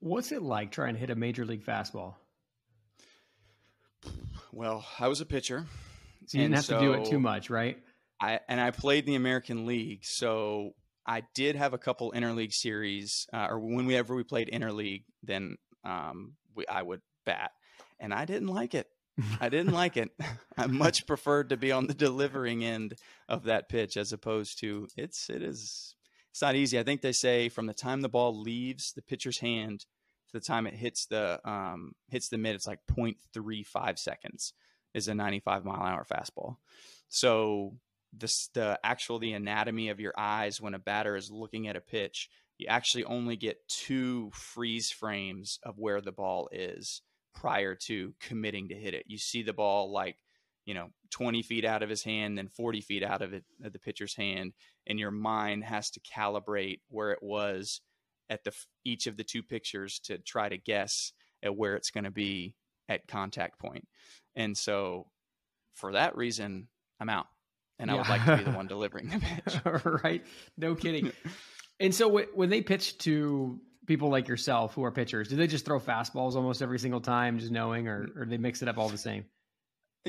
[0.00, 2.14] what's it like trying to hit a major league fastball
[4.52, 5.66] well i was a pitcher
[6.26, 7.78] so you didn't have so to do it too much right
[8.20, 10.74] I and I played in the American League, so
[11.06, 16.34] I did have a couple interleague series, uh, or whenever we played interleague, then um,
[16.54, 17.52] we, I would bat,
[18.00, 18.88] and I didn't like it.
[19.40, 20.10] I didn't like it.
[20.56, 22.94] I much preferred to be on the delivering end
[23.28, 25.94] of that pitch as opposed to it's it is
[26.38, 26.78] it's not easy.
[26.78, 30.38] I think they say from the time the ball leaves the pitcher's hand to the
[30.38, 34.52] time it hits the um, hits the mid, it's like 0.35 seconds
[34.94, 36.58] is a 95 mile an hour fastball.
[37.08, 37.74] So
[38.12, 41.80] this the actual the anatomy of your eyes when a batter is looking at a
[41.80, 47.02] pitch you actually only get two freeze frames of where the ball is
[47.34, 50.16] prior to committing to hit it you see the ball like
[50.68, 53.72] you know 20 feet out of his hand then 40 feet out of it of
[53.72, 54.52] the pitcher's hand
[54.86, 57.80] and your mind has to calibrate where it was
[58.28, 58.52] at the
[58.84, 62.54] each of the two pictures to try to guess at where it's going to be
[62.86, 63.88] at contact point.
[64.36, 65.06] and so
[65.74, 66.68] for that reason
[67.00, 67.26] i'm out
[67.78, 69.84] and I would like to be the one delivering the pitch.
[70.04, 70.26] right?
[70.56, 71.12] No kidding.
[71.78, 75.46] and so w- when they pitch to people like yourself who are pitchers, do they
[75.46, 78.78] just throw fastballs almost every single time, just knowing, or or they mix it up
[78.78, 79.26] all the same?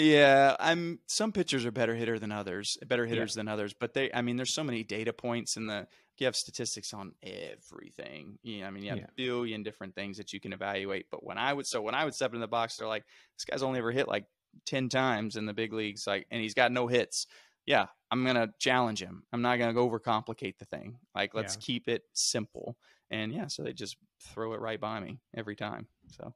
[0.01, 0.99] Yeah, I'm.
[1.07, 3.41] Some pitchers are better hitter than others, better hitters yeah.
[3.41, 3.73] than others.
[3.77, 5.87] But they, I mean, there's so many data points in the.
[6.17, 8.39] You have statistics on everything.
[8.43, 9.05] Yeah, I mean, you have yeah.
[9.05, 11.05] a billion different things that you can evaluate.
[11.09, 13.05] But when I would, so when I would step in the box, they're like,
[13.37, 14.25] this guy's only ever hit like
[14.65, 17.27] ten times in the big leagues, like, and he's got no hits
[17.69, 19.21] yeah, I'm gonna challenge him.
[19.31, 20.97] I'm not gonna overcomplicate the thing.
[21.13, 21.61] Like let's yeah.
[21.61, 22.75] keep it simple.
[23.11, 25.85] And yeah, so they just throw it right by me every time.
[26.07, 26.33] So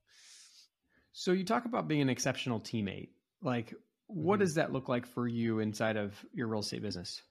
[1.12, 3.10] So you talk about being an exceptional teammate.
[3.44, 3.74] Like
[4.08, 4.44] what mm-hmm.
[4.44, 7.22] does that look like for you inside of your real estate business?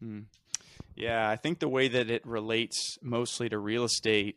[0.00, 0.20] Hmm.
[0.94, 4.36] Yeah, I think the way that it relates mostly to real estate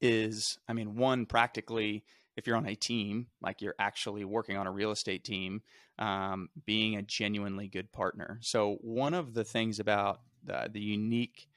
[0.00, 2.04] is, I mean, one, practically,
[2.36, 5.62] if you're on a team, like you're actually working on a real estate team,
[5.98, 8.38] um, being a genuinely good partner.
[8.40, 11.48] So, one of the things about the, the unique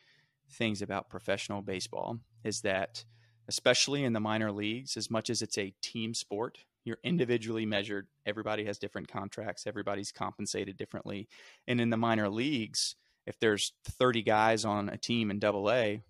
[0.52, 3.06] things about professional baseball is that,
[3.48, 8.08] especially in the minor leagues, as much as it's a team sport, you're individually measured.
[8.26, 11.28] Everybody has different contracts, everybody's compensated differently.
[11.68, 16.02] And in the minor leagues, if there's 30 guys on a team in double A,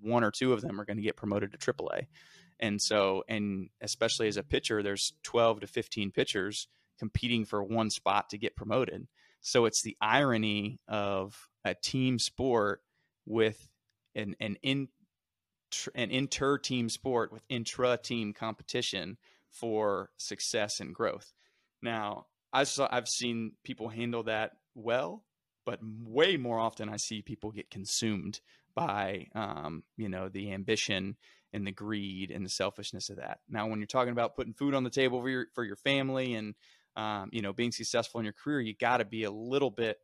[0.00, 2.06] one or two of them are going to get promoted to triple A.
[2.58, 7.90] And so, and especially as a pitcher, there's 12 to 15 pitchers competing for one
[7.90, 9.06] spot to get promoted.
[9.40, 12.80] So it's the irony of a team sport
[13.26, 13.68] with
[14.14, 14.88] an an in
[15.94, 19.18] an inter team sport with intra team competition
[19.50, 21.32] for success and growth.
[21.82, 25.24] Now, I saw, I've seen people handle that well,
[25.64, 28.40] but way more often I see people get consumed
[28.74, 31.16] by um, you know the ambition
[31.52, 33.38] and the greed and the selfishness of that.
[33.48, 36.34] Now, when you're talking about putting food on the table for your for your family
[36.34, 36.54] and
[36.96, 39.98] um, you know, being successful in your career, you got to be a little bit,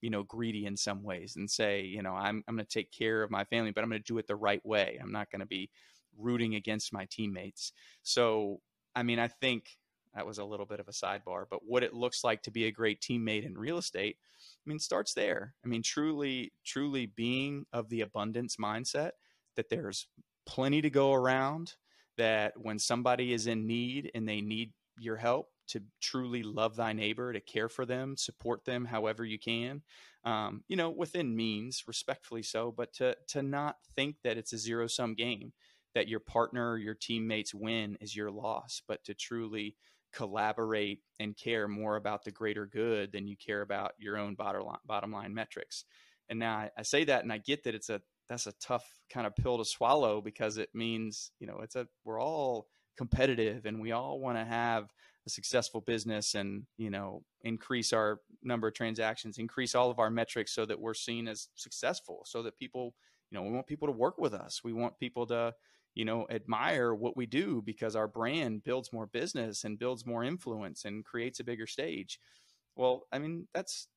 [0.00, 2.90] you know, greedy in some ways and say, you know, I'm, I'm going to take
[2.90, 4.98] care of my family, but I'm going to do it the right way.
[5.00, 5.70] I'm not going to be
[6.18, 7.72] rooting against my teammates.
[8.02, 8.60] So
[8.94, 9.76] I mean, I think
[10.14, 12.66] that was a little bit of a sidebar, but what it looks like to be
[12.66, 15.54] a great teammate in real estate, I mean, starts there.
[15.64, 19.12] I mean, truly, truly being of the abundance mindset
[19.56, 20.06] that there's
[20.44, 21.74] plenty to go around,
[22.18, 26.92] that when somebody is in need and they need your help, to truly love thy
[26.92, 29.80] neighbor, to care for them, support them however you can,
[30.24, 34.58] um, you know, within means, respectfully so, but to to not think that it's a
[34.58, 35.52] zero sum game,
[35.94, 39.76] that your partner, your teammates win is your loss, but to truly
[40.12, 45.12] collaborate and care more about the greater good than you care about your own bottom
[45.12, 45.84] line, metrics.
[46.28, 48.86] And now I, I say that, and I get that it's a that's a tough
[49.10, 53.66] kind of pill to swallow because it means you know it's a we're all competitive
[53.66, 54.92] and we all want to have
[55.26, 60.10] a successful business and you know increase our number of transactions increase all of our
[60.10, 62.94] metrics so that we're seen as successful so that people
[63.30, 65.52] you know we want people to work with us we want people to
[65.94, 70.24] you know admire what we do because our brand builds more business and builds more
[70.24, 72.18] influence and creates a bigger stage.
[72.76, 73.88] Well i mean that's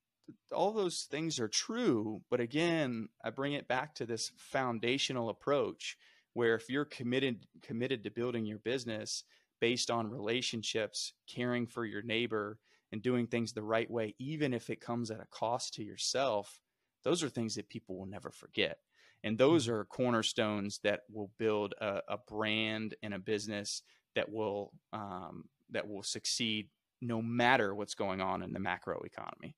[0.51, 5.97] all those things are true but again i bring it back to this foundational approach
[6.33, 9.23] where if you're committed committed to building your business
[9.61, 12.59] based on relationships caring for your neighbor
[12.91, 16.59] and doing things the right way even if it comes at a cost to yourself
[17.03, 18.79] those are things that people will never forget
[19.25, 23.81] and those are cornerstones that will build a, a brand and a business
[24.15, 26.69] that will um, that will succeed
[27.01, 29.55] no matter what's going on in the macro economy.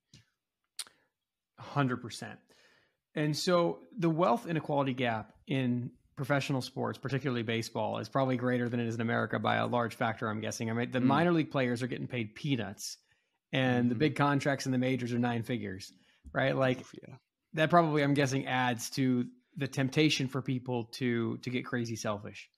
[1.60, 2.40] Hundred percent.
[3.14, 8.80] And so the wealth inequality gap in professional sports, particularly baseball, is probably greater than
[8.80, 10.30] it is in America by a large factor.
[10.30, 10.70] I'm guessing.
[10.70, 11.06] I mean, the mm.
[11.06, 12.98] minor league players are getting paid peanuts,
[13.52, 13.90] and mm.
[13.90, 15.92] the big contracts in the majors are nine figures,
[16.32, 16.56] right?
[16.56, 17.16] Like yeah.
[17.54, 19.26] that probably, I'm guessing, adds to
[19.58, 22.50] the temptation for people to to get crazy selfish.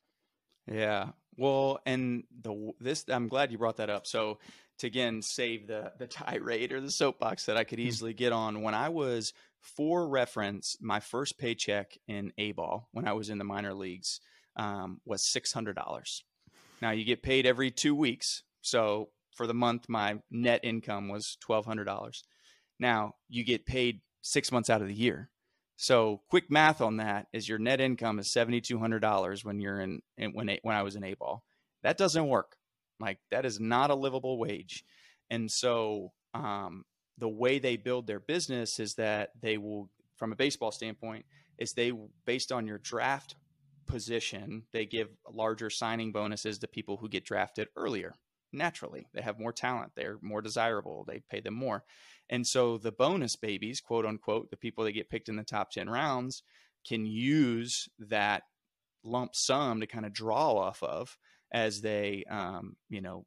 [0.67, 1.09] Yeah.
[1.37, 4.05] Well, and the this I'm glad you brought that up.
[4.05, 4.39] So
[4.79, 7.87] to again save the the tirade or the soapbox that I could hmm.
[7.87, 13.07] easily get on when I was for reference, my first paycheck in A ball when
[13.07, 14.19] I was in the minor leagues
[14.55, 16.23] um, was six hundred dollars.
[16.81, 21.37] Now you get paid every two weeks, so for the month my net income was
[21.39, 22.23] twelve hundred dollars.
[22.79, 25.29] Now you get paid six months out of the year.
[25.81, 29.61] So quick math on that is your net income is seventy two hundred dollars when
[29.61, 31.45] you're in, in when when I was in A ball.
[31.83, 32.57] That doesn't work.
[32.99, 34.83] Like that is not a livable wage.
[35.29, 36.83] And so um,
[37.17, 41.25] the way they build their business is that they will, from a baseball standpoint,
[41.57, 41.93] is they
[42.25, 43.37] based on your draft
[43.85, 48.15] position, they give larger signing bonuses to people who get drafted earlier.
[48.51, 49.91] Naturally, they have more talent.
[49.95, 51.05] They're more desirable.
[51.07, 51.83] They pay them more.
[52.29, 55.71] And so the bonus babies, quote unquote, the people that get picked in the top
[55.71, 56.43] 10 rounds,
[56.87, 58.43] can use that
[59.03, 61.17] lump sum to kind of draw off of
[61.51, 63.25] as they, um, you know,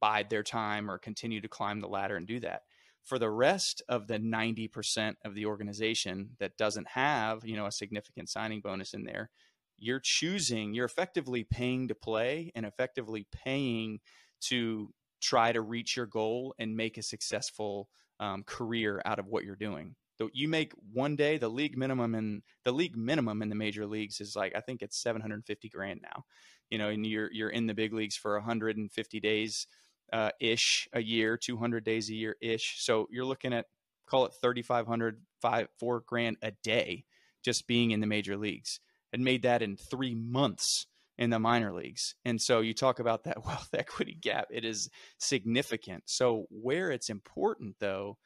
[0.00, 2.62] bide their time or continue to climb the ladder and do that.
[3.04, 7.72] For the rest of the 90% of the organization that doesn't have, you know, a
[7.72, 9.30] significant signing bonus in there,
[9.78, 14.00] you're choosing, you're effectively paying to play and effectively paying
[14.40, 17.88] to try to reach your goal and make a successful
[18.20, 19.94] um, career out of what you're doing.
[20.32, 24.20] You make one day the league minimum and the league minimum in the major leagues
[24.20, 26.24] is like I think it's 750 grand now.
[26.70, 29.68] You know, and you're you're in the big leagues for 150 days
[30.12, 32.78] uh, ish a year, 200 days a year ish.
[32.78, 33.66] So you're looking at
[34.08, 37.04] call it 3,500, five, four grand a day
[37.44, 38.80] just being in the major leagues
[39.12, 40.86] and made that in three months
[41.18, 42.14] in the minor leagues.
[42.24, 46.04] And so you talk about that wealth equity gap, it is significant.
[46.06, 48.18] So, where it's important though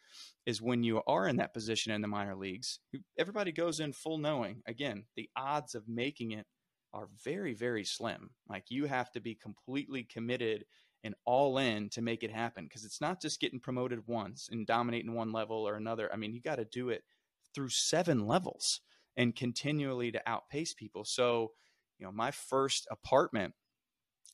[0.44, 2.80] is when you are in that position in the minor leagues,
[3.18, 6.46] everybody goes in full knowing, again, the odds of making it
[6.92, 8.30] are very, very slim.
[8.48, 10.64] Like you have to be completely committed
[11.04, 14.66] and all in to make it happen because it's not just getting promoted once and
[14.66, 16.12] dominating one level or another.
[16.12, 17.02] I mean, you got to do it
[17.54, 18.80] through seven levels
[19.16, 21.04] and continually to outpace people.
[21.04, 21.52] So,
[22.02, 23.54] you know, my first apartment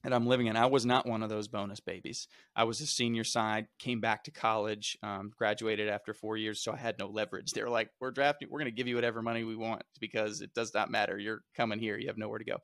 [0.02, 2.26] that I'm living in, I was not one of those bonus babies.
[2.56, 6.72] I was a senior sign, came back to college, um, graduated after four years, so
[6.72, 7.52] I had no leverage.
[7.52, 10.40] They were like, "We're drafting, we're going to give you whatever money we want because
[10.40, 11.18] it does not matter.
[11.18, 12.56] You're coming here, you have nowhere to go."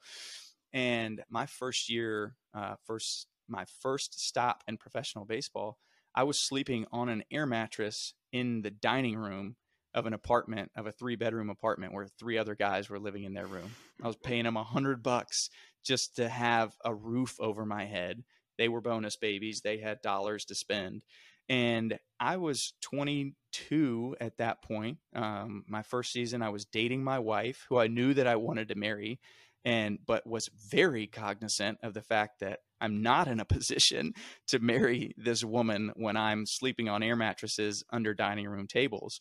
[0.72, 5.76] And my first year, uh, first my first stop in professional baseball,
[6.14, 9.56] I was sleeping on an air mattress in the dining room
[9.94, 13.34] of an apartment of a three bedroom apartment where three other guys were living in
[13.34, 13.74] their room.
[14.02, 15.50] I was paying them a hundred bucks
[15.84, 18.24] just to have a roof over my head.
[18.58, 19.60] They were bonus babies.
[19.60, 21.04] They had dollars to spend.
[21.48, 24.98] And I was 22 at that point.
[25.14, 28.68] Um, my first season, I was dating my wife, who I knew that I wanted
[28.68, 29.20] to marry,
[29.64, 34.14] and but was very cognizant of the fact that I'm not in a position
[34.48, 39.20] to marry this woman when I'm sleeping on air mattresses under dining room tables.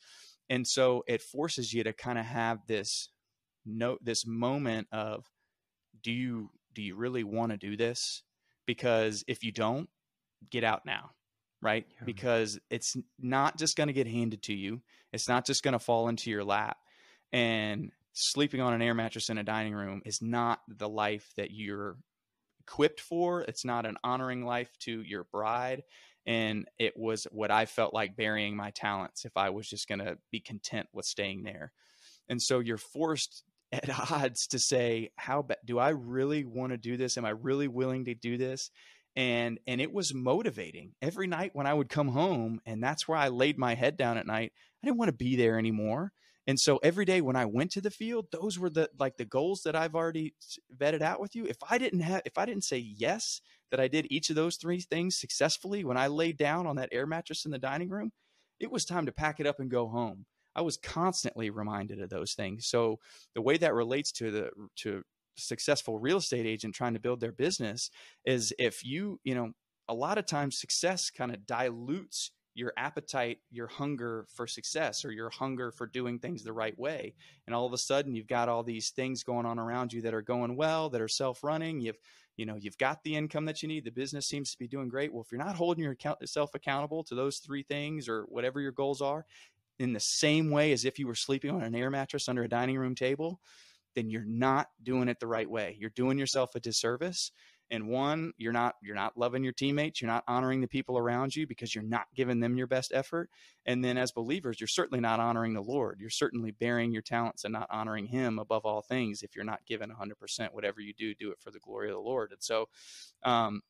[0.50, 3.10] And so it forces you to kind of have this
[3.66, 5.26] note this moment of
[6.02, 8.24] do you do you really want to do this?
[8.66, 9.90] Because if you don't,
[10.50, 11.12] get out now,
[11.62, 11.86] right?
[11.96, 12.06] Yeah.
[12.06, 14.82] Because it's not just going to get handed to you.
[15.12, 16.78] It's not just going to fall into your lap.
[17.32, 21.52] And sleeping on an air mattress in a dining room is not the life that
[21.52, 21.98] you're
[22.62, 23.42] equipped for.
[23.42, 25.84] It's not an honoring life to your bride.
[26.26, 30.00] And it was what I felt like burying my talents if I was just going
[30.00, 31.72] to be content with staying there.
[32.30, 36.96] And so you're forced at odds to say, how do I really want to do
[36.96, 37.18] this?
[37.18, 38.70] Am I really willing to do this?
[39.16, 40.94] And and it was motivating.
[41.02, 44.18] Every night when I would come home, and that's where I laid my head down
[44.18, 44.54] at night.
[44.82, 46.14] I didn't want to be there anymore.
[46.46, 49.26] And so every day when I went to the field, those were the like the
[49.26, 50.34] goals that I've already
[50.76, 51.46] vetted out with you.
[51.46, 53.40] If I didn't have if I didn't say yes
[53.74, 56.90] that I did each of those three things successfully when I laid down on that
[56.92, 58.12] air mattress in the dining room,
[58.60, 60.28] it was time to pack it up and go home.
[60.56, 62.68] I was constantly reminded of those things.
[62.68, 63.00] So
[63.34, 64.50] the way that relates to the
[64.82, 65.02] to
[65.38, 67.90] successful real estate agent trying to build their business
[68.24, 69.54] is if you, you know,
[69.90, 75.12] a lot of times success kind of dilutes your appetite, your hunger for success, or
[75.12, 77.16] your hunger for doing things the right way.
[77.48, 80.14] And all of a sudden, you've got all these things going on around you that
[80.14, 81.82] are going well, that are self-running.
[81.82, 81.98] You've,
[82.38, 83.86] you know, you've got the income that you need.
[83.86, 85.14] The business seems to be doing great.
[85.14, 89.02] Well, if you're not holding yourself accountable to those three things or whatever your goals
[89.02, 89.26] are,
[89.80, 92.50] in the same way as if you were sleeping on an air mattress under a
[92.50, 93.40] dining room table,
[93.96, 95.76] then you're not doing it the right way.
[95.80, 97.32] You're doing yourself a disservice.
[97.74, 101.36] And one, you're not you're not loving your teammates, you're not honoring the people around
[101.36, 103.32] you because you're not giving them your best effort.
[103.66, 105.98] And then as believers, you're certainly not honoring the Lord.
[106.00, 109.66] You're certainly bearing your talents and not honoring him above all things if you're not
[109.66, 112.32] giving 100% whatever you do, do it for the glory of the Lord.
[112.32, 112.70] And so
[113.24, 113.64] um,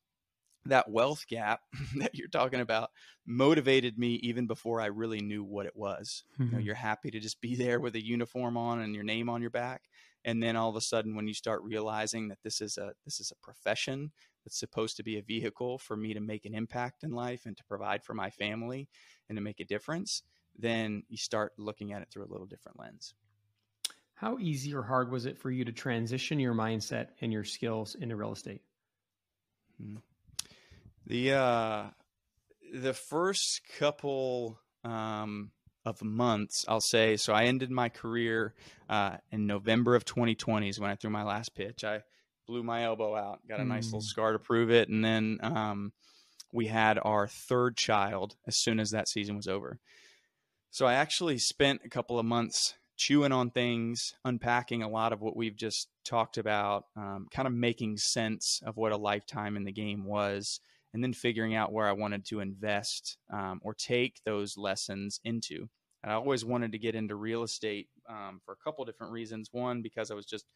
[0.66, 1.60] that wealth gap
[1.96, 2.90] that you're talking about
[3.26, 6.24] motivated me even before I really knew what it was.
[6.34, 6.42] Mm-hmm.
[6.42, 6.66] You know, mm-hmm.
[6.66, 9.50] you're happy to just be there with a uniform on and your name on your
[9.50, 9.82] back,
[10.24, 13.20] and then all of a sudden, when you start realizing that this is a this
[13.20, 14.12] is a profession
[14.44, 17.56] that's supposed to be a vehicle for me to make an impact in life and
[17.56, 18.88] to provide for my family
[19.28, 20.22] and to make a difference,
[20.58, 23.14] then you start looking at it through a little different lens.
[24.14, 27.94] How easy or hard was it for you to transition your mindset and your skills
[27.94, 28.62] into real estate?
[29.82, 29.96] Mm-hmm.
[31.06, 31.84] The uh,
[32.72, 35.50] the first couple um,
[35.84, 37.16] of months, I'll say.
[37.16, 38.54] So I ended my career
[38.88, 41.84] uh, in November of 2020 is when I threw my last pitch.
[41.84, 42.02] I
[42.46, 44.06] blew my elbow out, got a nice little hmm.
[44.06, 45.92] scar to prove it, and then um,
[46.52, 49.78] we had our third child as soon as that season was over.
[50.70, 55.20] So I actually spent a couple of months chewing on things, unpacking a lot of
[55.20, 59.64] what we've just talked about, um, kind of making sense of what a lifetime in
[59.64, 60.60] the game was
[60.94, 65.68] and then figuring out where I wanted to invest um, or take those lessons into.
[66.02, 69.48] And I always wanted to get into real estate um, for a couple different reasons.
[69.52, 70.46] One, because I was just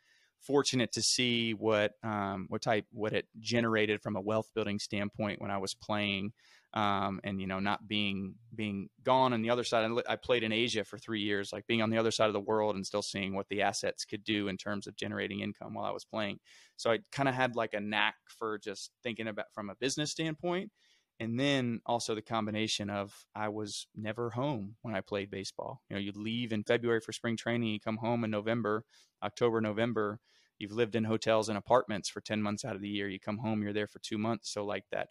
[0.41, 5.41] fortunate to see what um, what type what it generated from a wealth building standpoint
[5.41, 6.33] when I was playing
[6.75, 9.91] um, and you know not being being gone on the other side.
[10.09, 12.41] I played in Asia for three years, like being on the other side of the
[12.41, 15.87] world and still seeing what the assets could do in terms of generating income while
[15.87, 16.39] I was playing.
[16.77, 20.11] So I kind of had like a knack for just thinking about from a business
[20.11, 20.71] standpoint,
[21.19, 25.81] and then also the combination of I was never home when I played baseball.
[25.89, 28.85] You know, you leave in February for spring training, you come home in November,
[29.23, 30.21] October, November.
[30.59, 33.09] You've lived in hotels and apartments for 10 months out of the year.
[33.09, 34.53] You come home, you're there for two months.
[34.53, 35.07] So, like that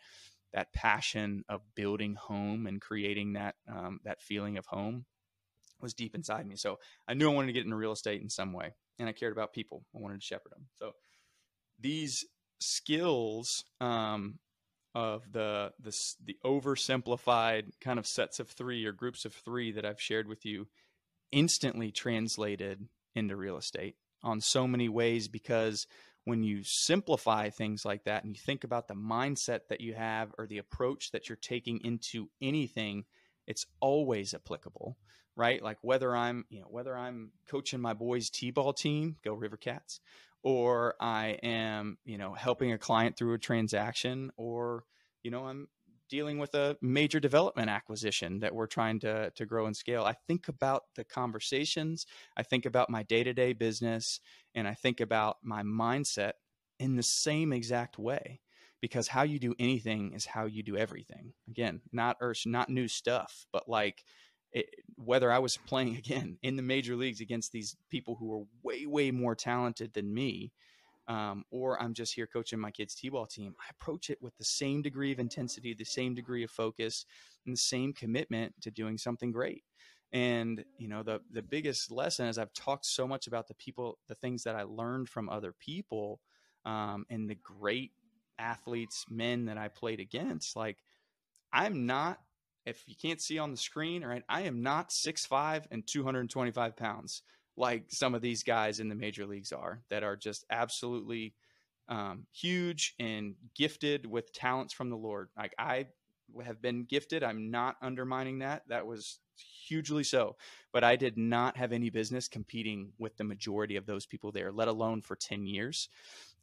[0.54, 5.06] that passion of building home and creating that um, that feeling of home
[5.80, 6.56] was deep inside me.
[6.56, 9.12] So I knew I wanted to get into real estate in some way, and I
[9.12, 9.84] cared about people.
[9.95, 10.68] I wanted to shepherd them.
[10.76, 10.93] So
[11.80, 12.26] these
[12.60, 14.39] skills um,
[14.95, 19.86] of the, the the oversimplified kind of sets of three or groups of three that
[19.86, 20.68] I've shared with you
[21.32, 25.86] instantly translated into real estate on so many ways because
[26.28, 30.30] when you simplify things like that and you think about the mindset that you have
[30.38, 33.05] or the approach that you're taking into anything,
[33.47, 34.97] it's always applicable,
[35.38, 35.63] right?
[35.63, 40.01] Like whether I'm, you know, whether I'm coaching my boys' T-ball team, go River Cats,
[40.43, 44.84] or I am, you know, helping a client through a transaction, or
[45.23, 45.69] you know, I'm
[46.10, 50.03] dealing with a major development acquisition that we're trying to to grow and scale.
[50.03, 52.05] I think about the conversations,
[52.36, 54.20] I think about my day-to-day business,
[54.55, 56.34] and I think about my mindset
[56.80, 58.41] in the same exact way
[58.82, 61.34] because how you do anything is how you do everything.
[61.49, 64.03] Again, not or not new stuff, but like
[64.51, 68.43] it, whether I was playing again in the major leagues against these people who were
[68.64, 70.51] way way more talented than me,
[71.08, 73.55] um, or I'm just here coaching my kids' t-ball team.
[73.60, 77.05] I approach it with the same degree of intensity, the same degree of focus,
[77.45, 79.64] and the same commitment to doing something great.
[80.12, 83.97] And you know, the the biggest lesson is I've talked so much about the people,
[84.08, 86.22] the things that I learned from other people,
[86.66, 87.91] um, and the great
[88.39, 90.55] athletes, men that I played against.
[90.55, 90.78] Like,
[91.51, 92.20] I'm not.
[92.66, 96.76] If you can't see on the screen, right, I am not six five and 225
[96.76, 97.22] pounds
[97.58, 101.34] like some of these guys in the major leagues are that are just absolutely
[101.89, 105.30] um, huge and gifted with talents from the Lord.
[105.38, 105.88] Like I
[106.43, 107.24] have been gifted.
[107.24, 108.64] I'm not undermining that.
[108.68, 109.20] That was
[109.68, 110.36] hugely so.
[110.74, 114.51] But I did not have any business competing with the majority of those people there,
[114.51, 115.89] let alone for 10 years.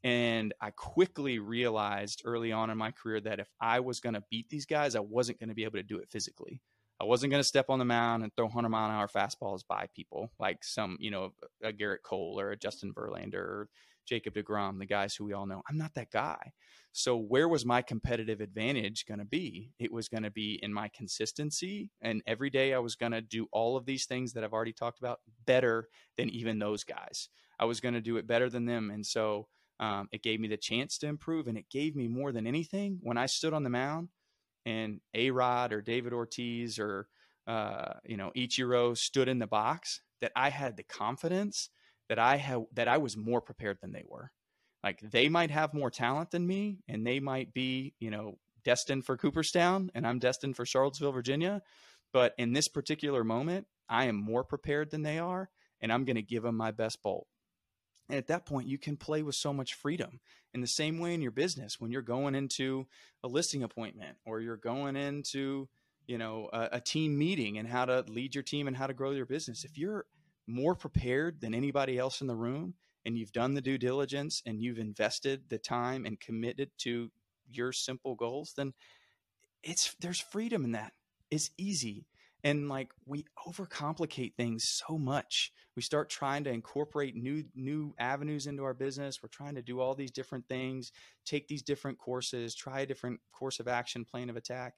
[0.03, 4.25] And I quickly realized early on in my career that if I was going to
[4.31, 6.61] beat these guys, I wasn't going to be able to do it physically.
[7.01, 9.63] I wasn't going to step on the mound and throw 100 mile an hour fastballs
[9.69, 11.33] by people like some, you know,
[11.63, 13.69] a Gerrit Cole or a Justin Verlander or
[14.07, 15.63] Jacob DeGrom, the guys who we all know.
[15.69, 16.53] I'm not that guy.
[16.93, 19.73] So where was my competitive advantage going to be?
[19.79, 21.91] It was going to be in my consistency.
[22.01, 24.73] And every day I was going to do all of these things that I've already
[24.73, 27.29] talked about better than even those guys.
[27.59, 28.91] I was going to do it better than them.
[28.91, 29.49] And so
[29.81, 31.49] um, it gave me the chance to improve.
[31.49, 34.11] And it gave me more than anything when I stood on the mound
[34.67, 37.09] and A Rod or David Ortiz or
[37.47, 41.69] uh, you know Ichiro stood in the box, that I had the confidence
[42.09, 44.31] that I had that I was more prepared than they were.
[44.83, 49.05] Like they might have more talent than me, and they might be you know destined
[49.05, 51.63] for Cooperstown, and I'm destined for Charlottesville, Virginia.
[52.13, 55.51] But in this particular moment, I am more prepared than they are,
[55.81, 57.27] and I'm going to give them my best bolt.
[58.09, 60.21] And at that point, you can play with so much freedom.
[60.53, 62.87] In the same way in your business, when you're going into
[63.23, 65.69] a listing appointment or you're going into,
[66.07, 68.95] you know, a, a, team meeting and how to lead your team and how to
[68.95, 70.05] grow your business, if you're
[70.47, 72.75] more prepared than anybody else in the room
[73.05, 77.11] and you've done the due diligence and you've invested the time and committed to
[77.51, 78.75] your simple goals, then
[79.63, 80.93] it's there's freedom in that.
[81.31, 82.07] It's easy
[82.45, 85.51] and like we overcomplicate things so much.
[85.75, 89.21] We start trying to incorporate new new avenues into our business.
[89.23, 90.93] We're trying to do all these different things
[91.25, 94.75] take these different courses try a different course of action plan of attack.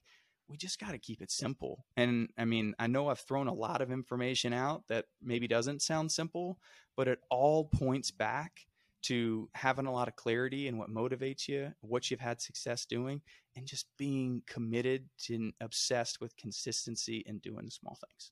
[0.47, 1.83] We just got to keep it simple.
[1.97, 5.81] And i mean i know i've thrown a lot of information out that maybe doesn't
[5.81, 6.57] sound simple
[6.95, 8.67] but it all points back
[9.03, 13.21] to having a lot of clarity in what motivates you, what you've had success doing,
[13.55, 18.31] and just being committed and obsessed with consistency and doing small things.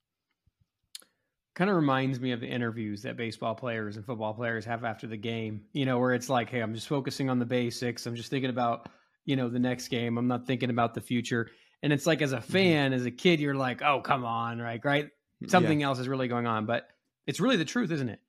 [1.56, 5.08] Kind of reminds me of the interviews that baseball players and football players have after
[5.08, 8.06] the game, you know, where it's like, hey, I'm just focusing on the basics.
[8.06, 8.90] I'm just thinking about,
[9.24, 10.18] you know, the next game.
[10.18, 11.50] I'm not thinking about the future.
[11.82, 12.52] And it's like, as a mm-hmm.
[12.52, 13.00] fan, mm-hmm.
[13.00, 14.84] as a kid, you're like, oh, come on, right?
[14.84, 15.10] Right.
[15.48, 15.88] Something yeah.
[15.88, 16.66] else is really going on.
[16.66, 16.88] But
[17.26, 18.20] it's really the truth, isn't it?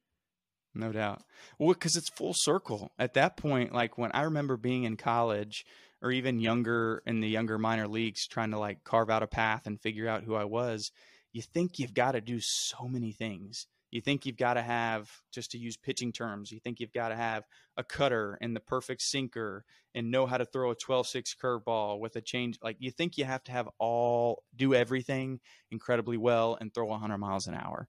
[0.76, 1.22] No doubt.
[1.58, 2.92] Well, because it's full circle.
[2.98, 5.64] At that point, like when I remember being in college
[6.02, 9.66] or even younger in the younger minor leagues, trying to like carve out a path
[9.66, 10.92] and figure out who I was,
[11.32, 13.66] you think you've got to do so many things.
[13.90, 17.08] You think you've got to have, just to use pitching terms, you think you've got
[17.08, 17.44] to have
[17.78, 19.64] a cutter and the perfect sinker
[19.94, 22.58] and know how to throw a 12 6 curveball with a change.
[22.62, 27.16] Like you think you have to have all, do everything incredibly well and throw 100
[27.16, 27.88] miles an hour.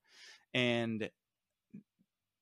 [0.54, 1.10] And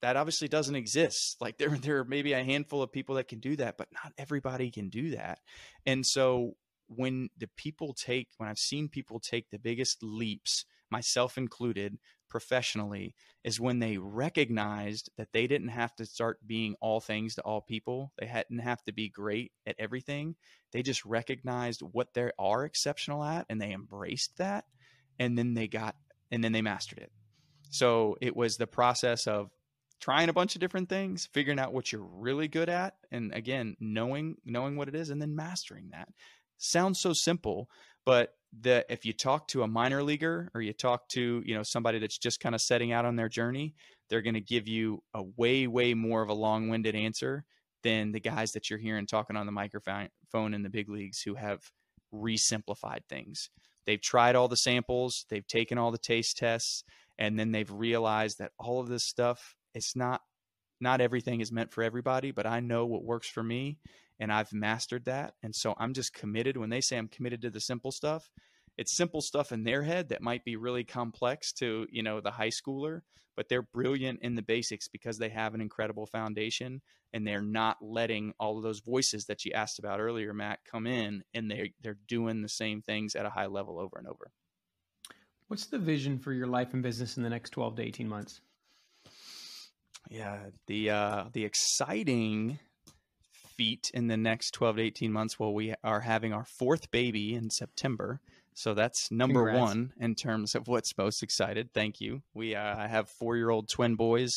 [0.06, 1.38] that obviously doesn't exist.
[1.42, 4.14] Like there, there are maybe a handful of people that can do that, but not
[4.20, 5.40] everybody can do that.
[5.84, 11.40] And so when the people take, when I've seen people take the biggest leaps, myself
[11.40, 11.98] included,
[12.30, 17.42] professionally, is when they recognized that they didn't have to start being all things to
[17.42, 18.12] all people.
[18.20, 20.36] They hadn't have to be great at everything.
[20.72, 24.66] They just recognized what they are exceptional at and they embraced that.
[25.18, 25.96] And then they got,
[26.30, 27.12] and then they mastered it.
[27.72, 29.50] So it was the process of
[30.02, 33.76] trying a bunch of different things, figuring out what you're really good at, and again,
[33.80, 36.10] knowing knowing what it is and then mastering that.
[36.58, 37.70] Sounds so simple,
[38.06, 41.64] but the if you talk to a minor leaguer or you talk to, you know,
[41.64, 43.76] somebody that's just kind of setting out on their journey,
[44.10, 47.44] they're going to give you a way way more of a long-winded answer
[47.84, 51.36] than the guys that you're hearing talking on the microphone in the big leagues who
[51.36, 51.60] have
[52.12, 53.50] re-simplified things.
[53.86, 56.84] They've tried all the samples, they've taken all the taste tests,
[57.20, 60.22] and then they've realized that all of this stuff it's not
[60.82, 63.80] not everything is meant for everybody, but I know what works for me
[64.20, 65.34] and I've mastered that.
[65.44, 66.58] And so I'm just committed.
[66.58, 68.30] When they say I'm committed to the simple stuff,
[68.78, 72.32] it's simple stuff in their head that might be really complex to, you know, the
[72.32, 73.02] high schooler,
[73.36, 76.82] but they're brilliant in the basics because they have an incredible foundation
[77.14, 80.88] and they're not letting all of those voices that you asked about earlier, Matt, come
[80.88, 84.32] in and they they're doing the same things at a high level over and over.
[85.48, 88.42] What's the vision for your life and business in the next 12 to 18 months?
[90.10, 90.38] Yeah,
[90.68, 92.60] the uh, the exciting
[93.58, 95.40] feat in the next 12 to 18 months.
[95.40, 98.20] Well, we are having our fourth baby in September.
[98.54, 99.60] So that's number Congrats.
[99.60, 101.70] one in terms of what's most excited.
[101.74, 102.22] Thank you.
[102.34, 104.32] We uh, have four year old twin boys,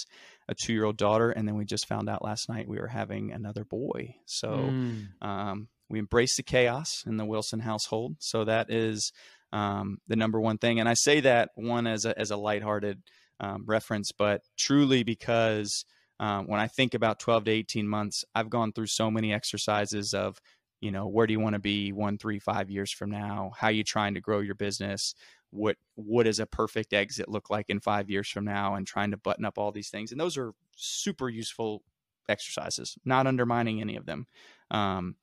[0.48, 2.88] a two year old daughter, and then we just found out last night we were
[2.88, 4.16] having another boy.
[4.26, 5.06] So Mm.
[5.22, 8.16] um, we embrace the chaos in the Wilson household.
[8.18, 9.12] So that is
[9.52, 10.80] um, the number one thing.
[10.80, 12.98] And I say that one as a as a lighthearted
[13.40, 15.84] um, reference, but truly because
[16.20, 20.14] um, when I think about 12 to 18 months, I've gone through so many exercises
[20.14, 20.40] of,
[20.80, 23.52] you know, where do you want to be one, three, five years from now?
[23.56, 25.14] How are you trying to grow your business?
[25.50, 28.74] What what does a perfect exit look like in five years from now?
[28.74, 30.12] And trying to button up all these things.
[30.12, 31.82] And those are super useful
[32.28, 34.26] exercises, not undermining any of them.
[34.70, 35.16] Um,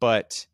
[0.00, 0.46] but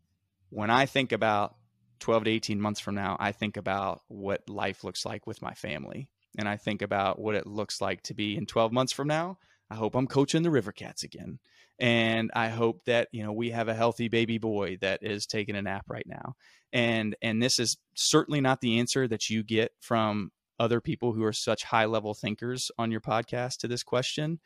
[0.49, 1.55] when I think about
[1.99, 5.53] 12 to 18 months from now, I think about what life looks like with my
[5.53, 6.09] family.
[6.37, 9.37] And I think about what it looks like to be in 12 months from now.
[9.69, 11.39] I hope I'm coaching the River Cats again.
[11.79, 15.55] And I hope that, you know, we have a healthy baby boy that is taking
[15.55, 16.35] a nap right now.
[16.73, 21.23] And and this is certainly not the answer that you get from other people who
[21.23, 24.39] are such high level thinkers on your podcast to this question.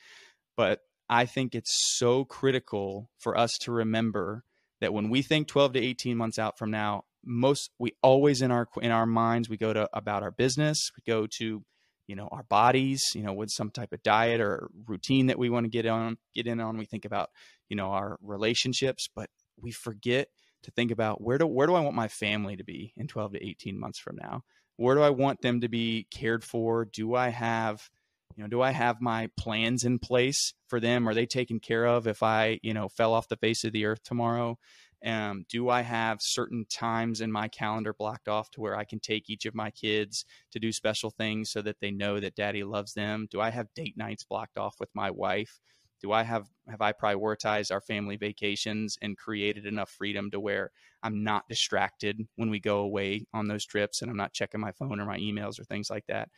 [0.55, 4.43] But I think it's so critical for us to remember
[4.79, 8.51] that when we think 12 to 18 months out from now, most we always in
[8.51, 11.63] our in our minds we go to about our business, we go to
[12.07, 15.49] you know our bodies, you know with some type of diet or routine that we
[15.49, 16.77] want to get on get in on.
[16.77, 17.29] We think about
[17.69, 19.29] you know our relationships, but
[19.61, 20.27] we forget
[20.63, 23.33] to think about where do where do I want my family to be in 12
[23.33, 24.43] to 18 months from now?
[24.77, 26.85] Where do I want them to be cared for?
[26.85, 27.89] Do I have
[28.35, 31.85] you know do i have my plans in place for them are they taken care
[31.85, 34.57] of if i you know fell off the face of the earth tomorrow
[35.05, 38.99] um, do i have certain times in my calendar blocked off to where i can
[38.99, 42.63] take each of my kids to do special things so that they know that daddy
[42.63, 43.27] loves them?
[43.29, 45.59] Do i have date nights blocked off with my wife?
[46.01, 50.71] Do i have have i prioritized our family vacations and created enough freedom to where
[51.01, 54.71] i'm not distracted when we go away on those trips and i'm not checking my
[54.71, 56.29] phone or my emails or things like that?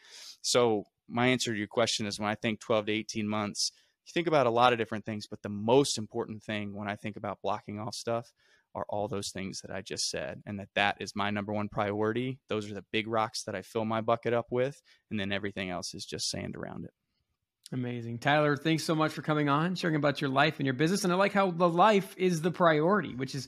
[0.42, 3.72] So my answer to your question is when I think 12 to 18 months,
[4.06, 6.96] you think about a lot of different things, but the most important thing when I
[6.96, 8.32] think about blocking off stuff
[8.76, 11.70] are all those things that I just said, and that that is my number one
[11.70, 12.40] priority.
[12.50, 15.70] Those are the big rocks that I fill my bucket up with, and then everything
[15.70, 16.92] else is just sand around it.
[17.72, 18.20] Amazing.
[18.20, 21.04] Tyler, thanks so much for coming on, sharing about your life and your business.
[21.04, 23.48] And I like how the life is the priority, which is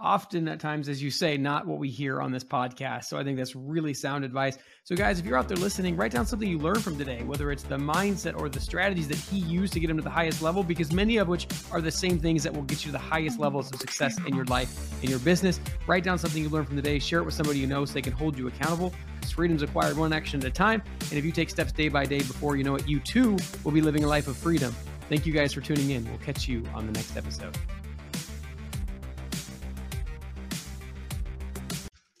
[0.00, 3.04] often at times, as you say, not what we hear on this podcast.
[3.04, 4.58] So I think that's really sound advice.
[4.82, 7.52] So, guys, if you're out there listening, write down something you learned from today, whether
[7.52, 10.42] it's the mindset or the strategies that he used to get him to the highest
[10.42, 12.98] level, because many of which are the same things that will get you to the
[12.98, 15.60] highest levels of success in your life, in your business.
[15.86, 18.02] Write down something you learned from today, share it with somebody you know so they
[18.02, 18.92] can hold you accountable.
[19.16, 20.82] Because freedom's acquired one action at a time.
[21.00, 23.72] And if you take steps day by day before you know it, you too will
[23.72, 24.74] be living a life of freedom.
[25.08, 26.04] Thank you guys for tuning in.
[26.06, 27.56] We'll catch you on the next episode.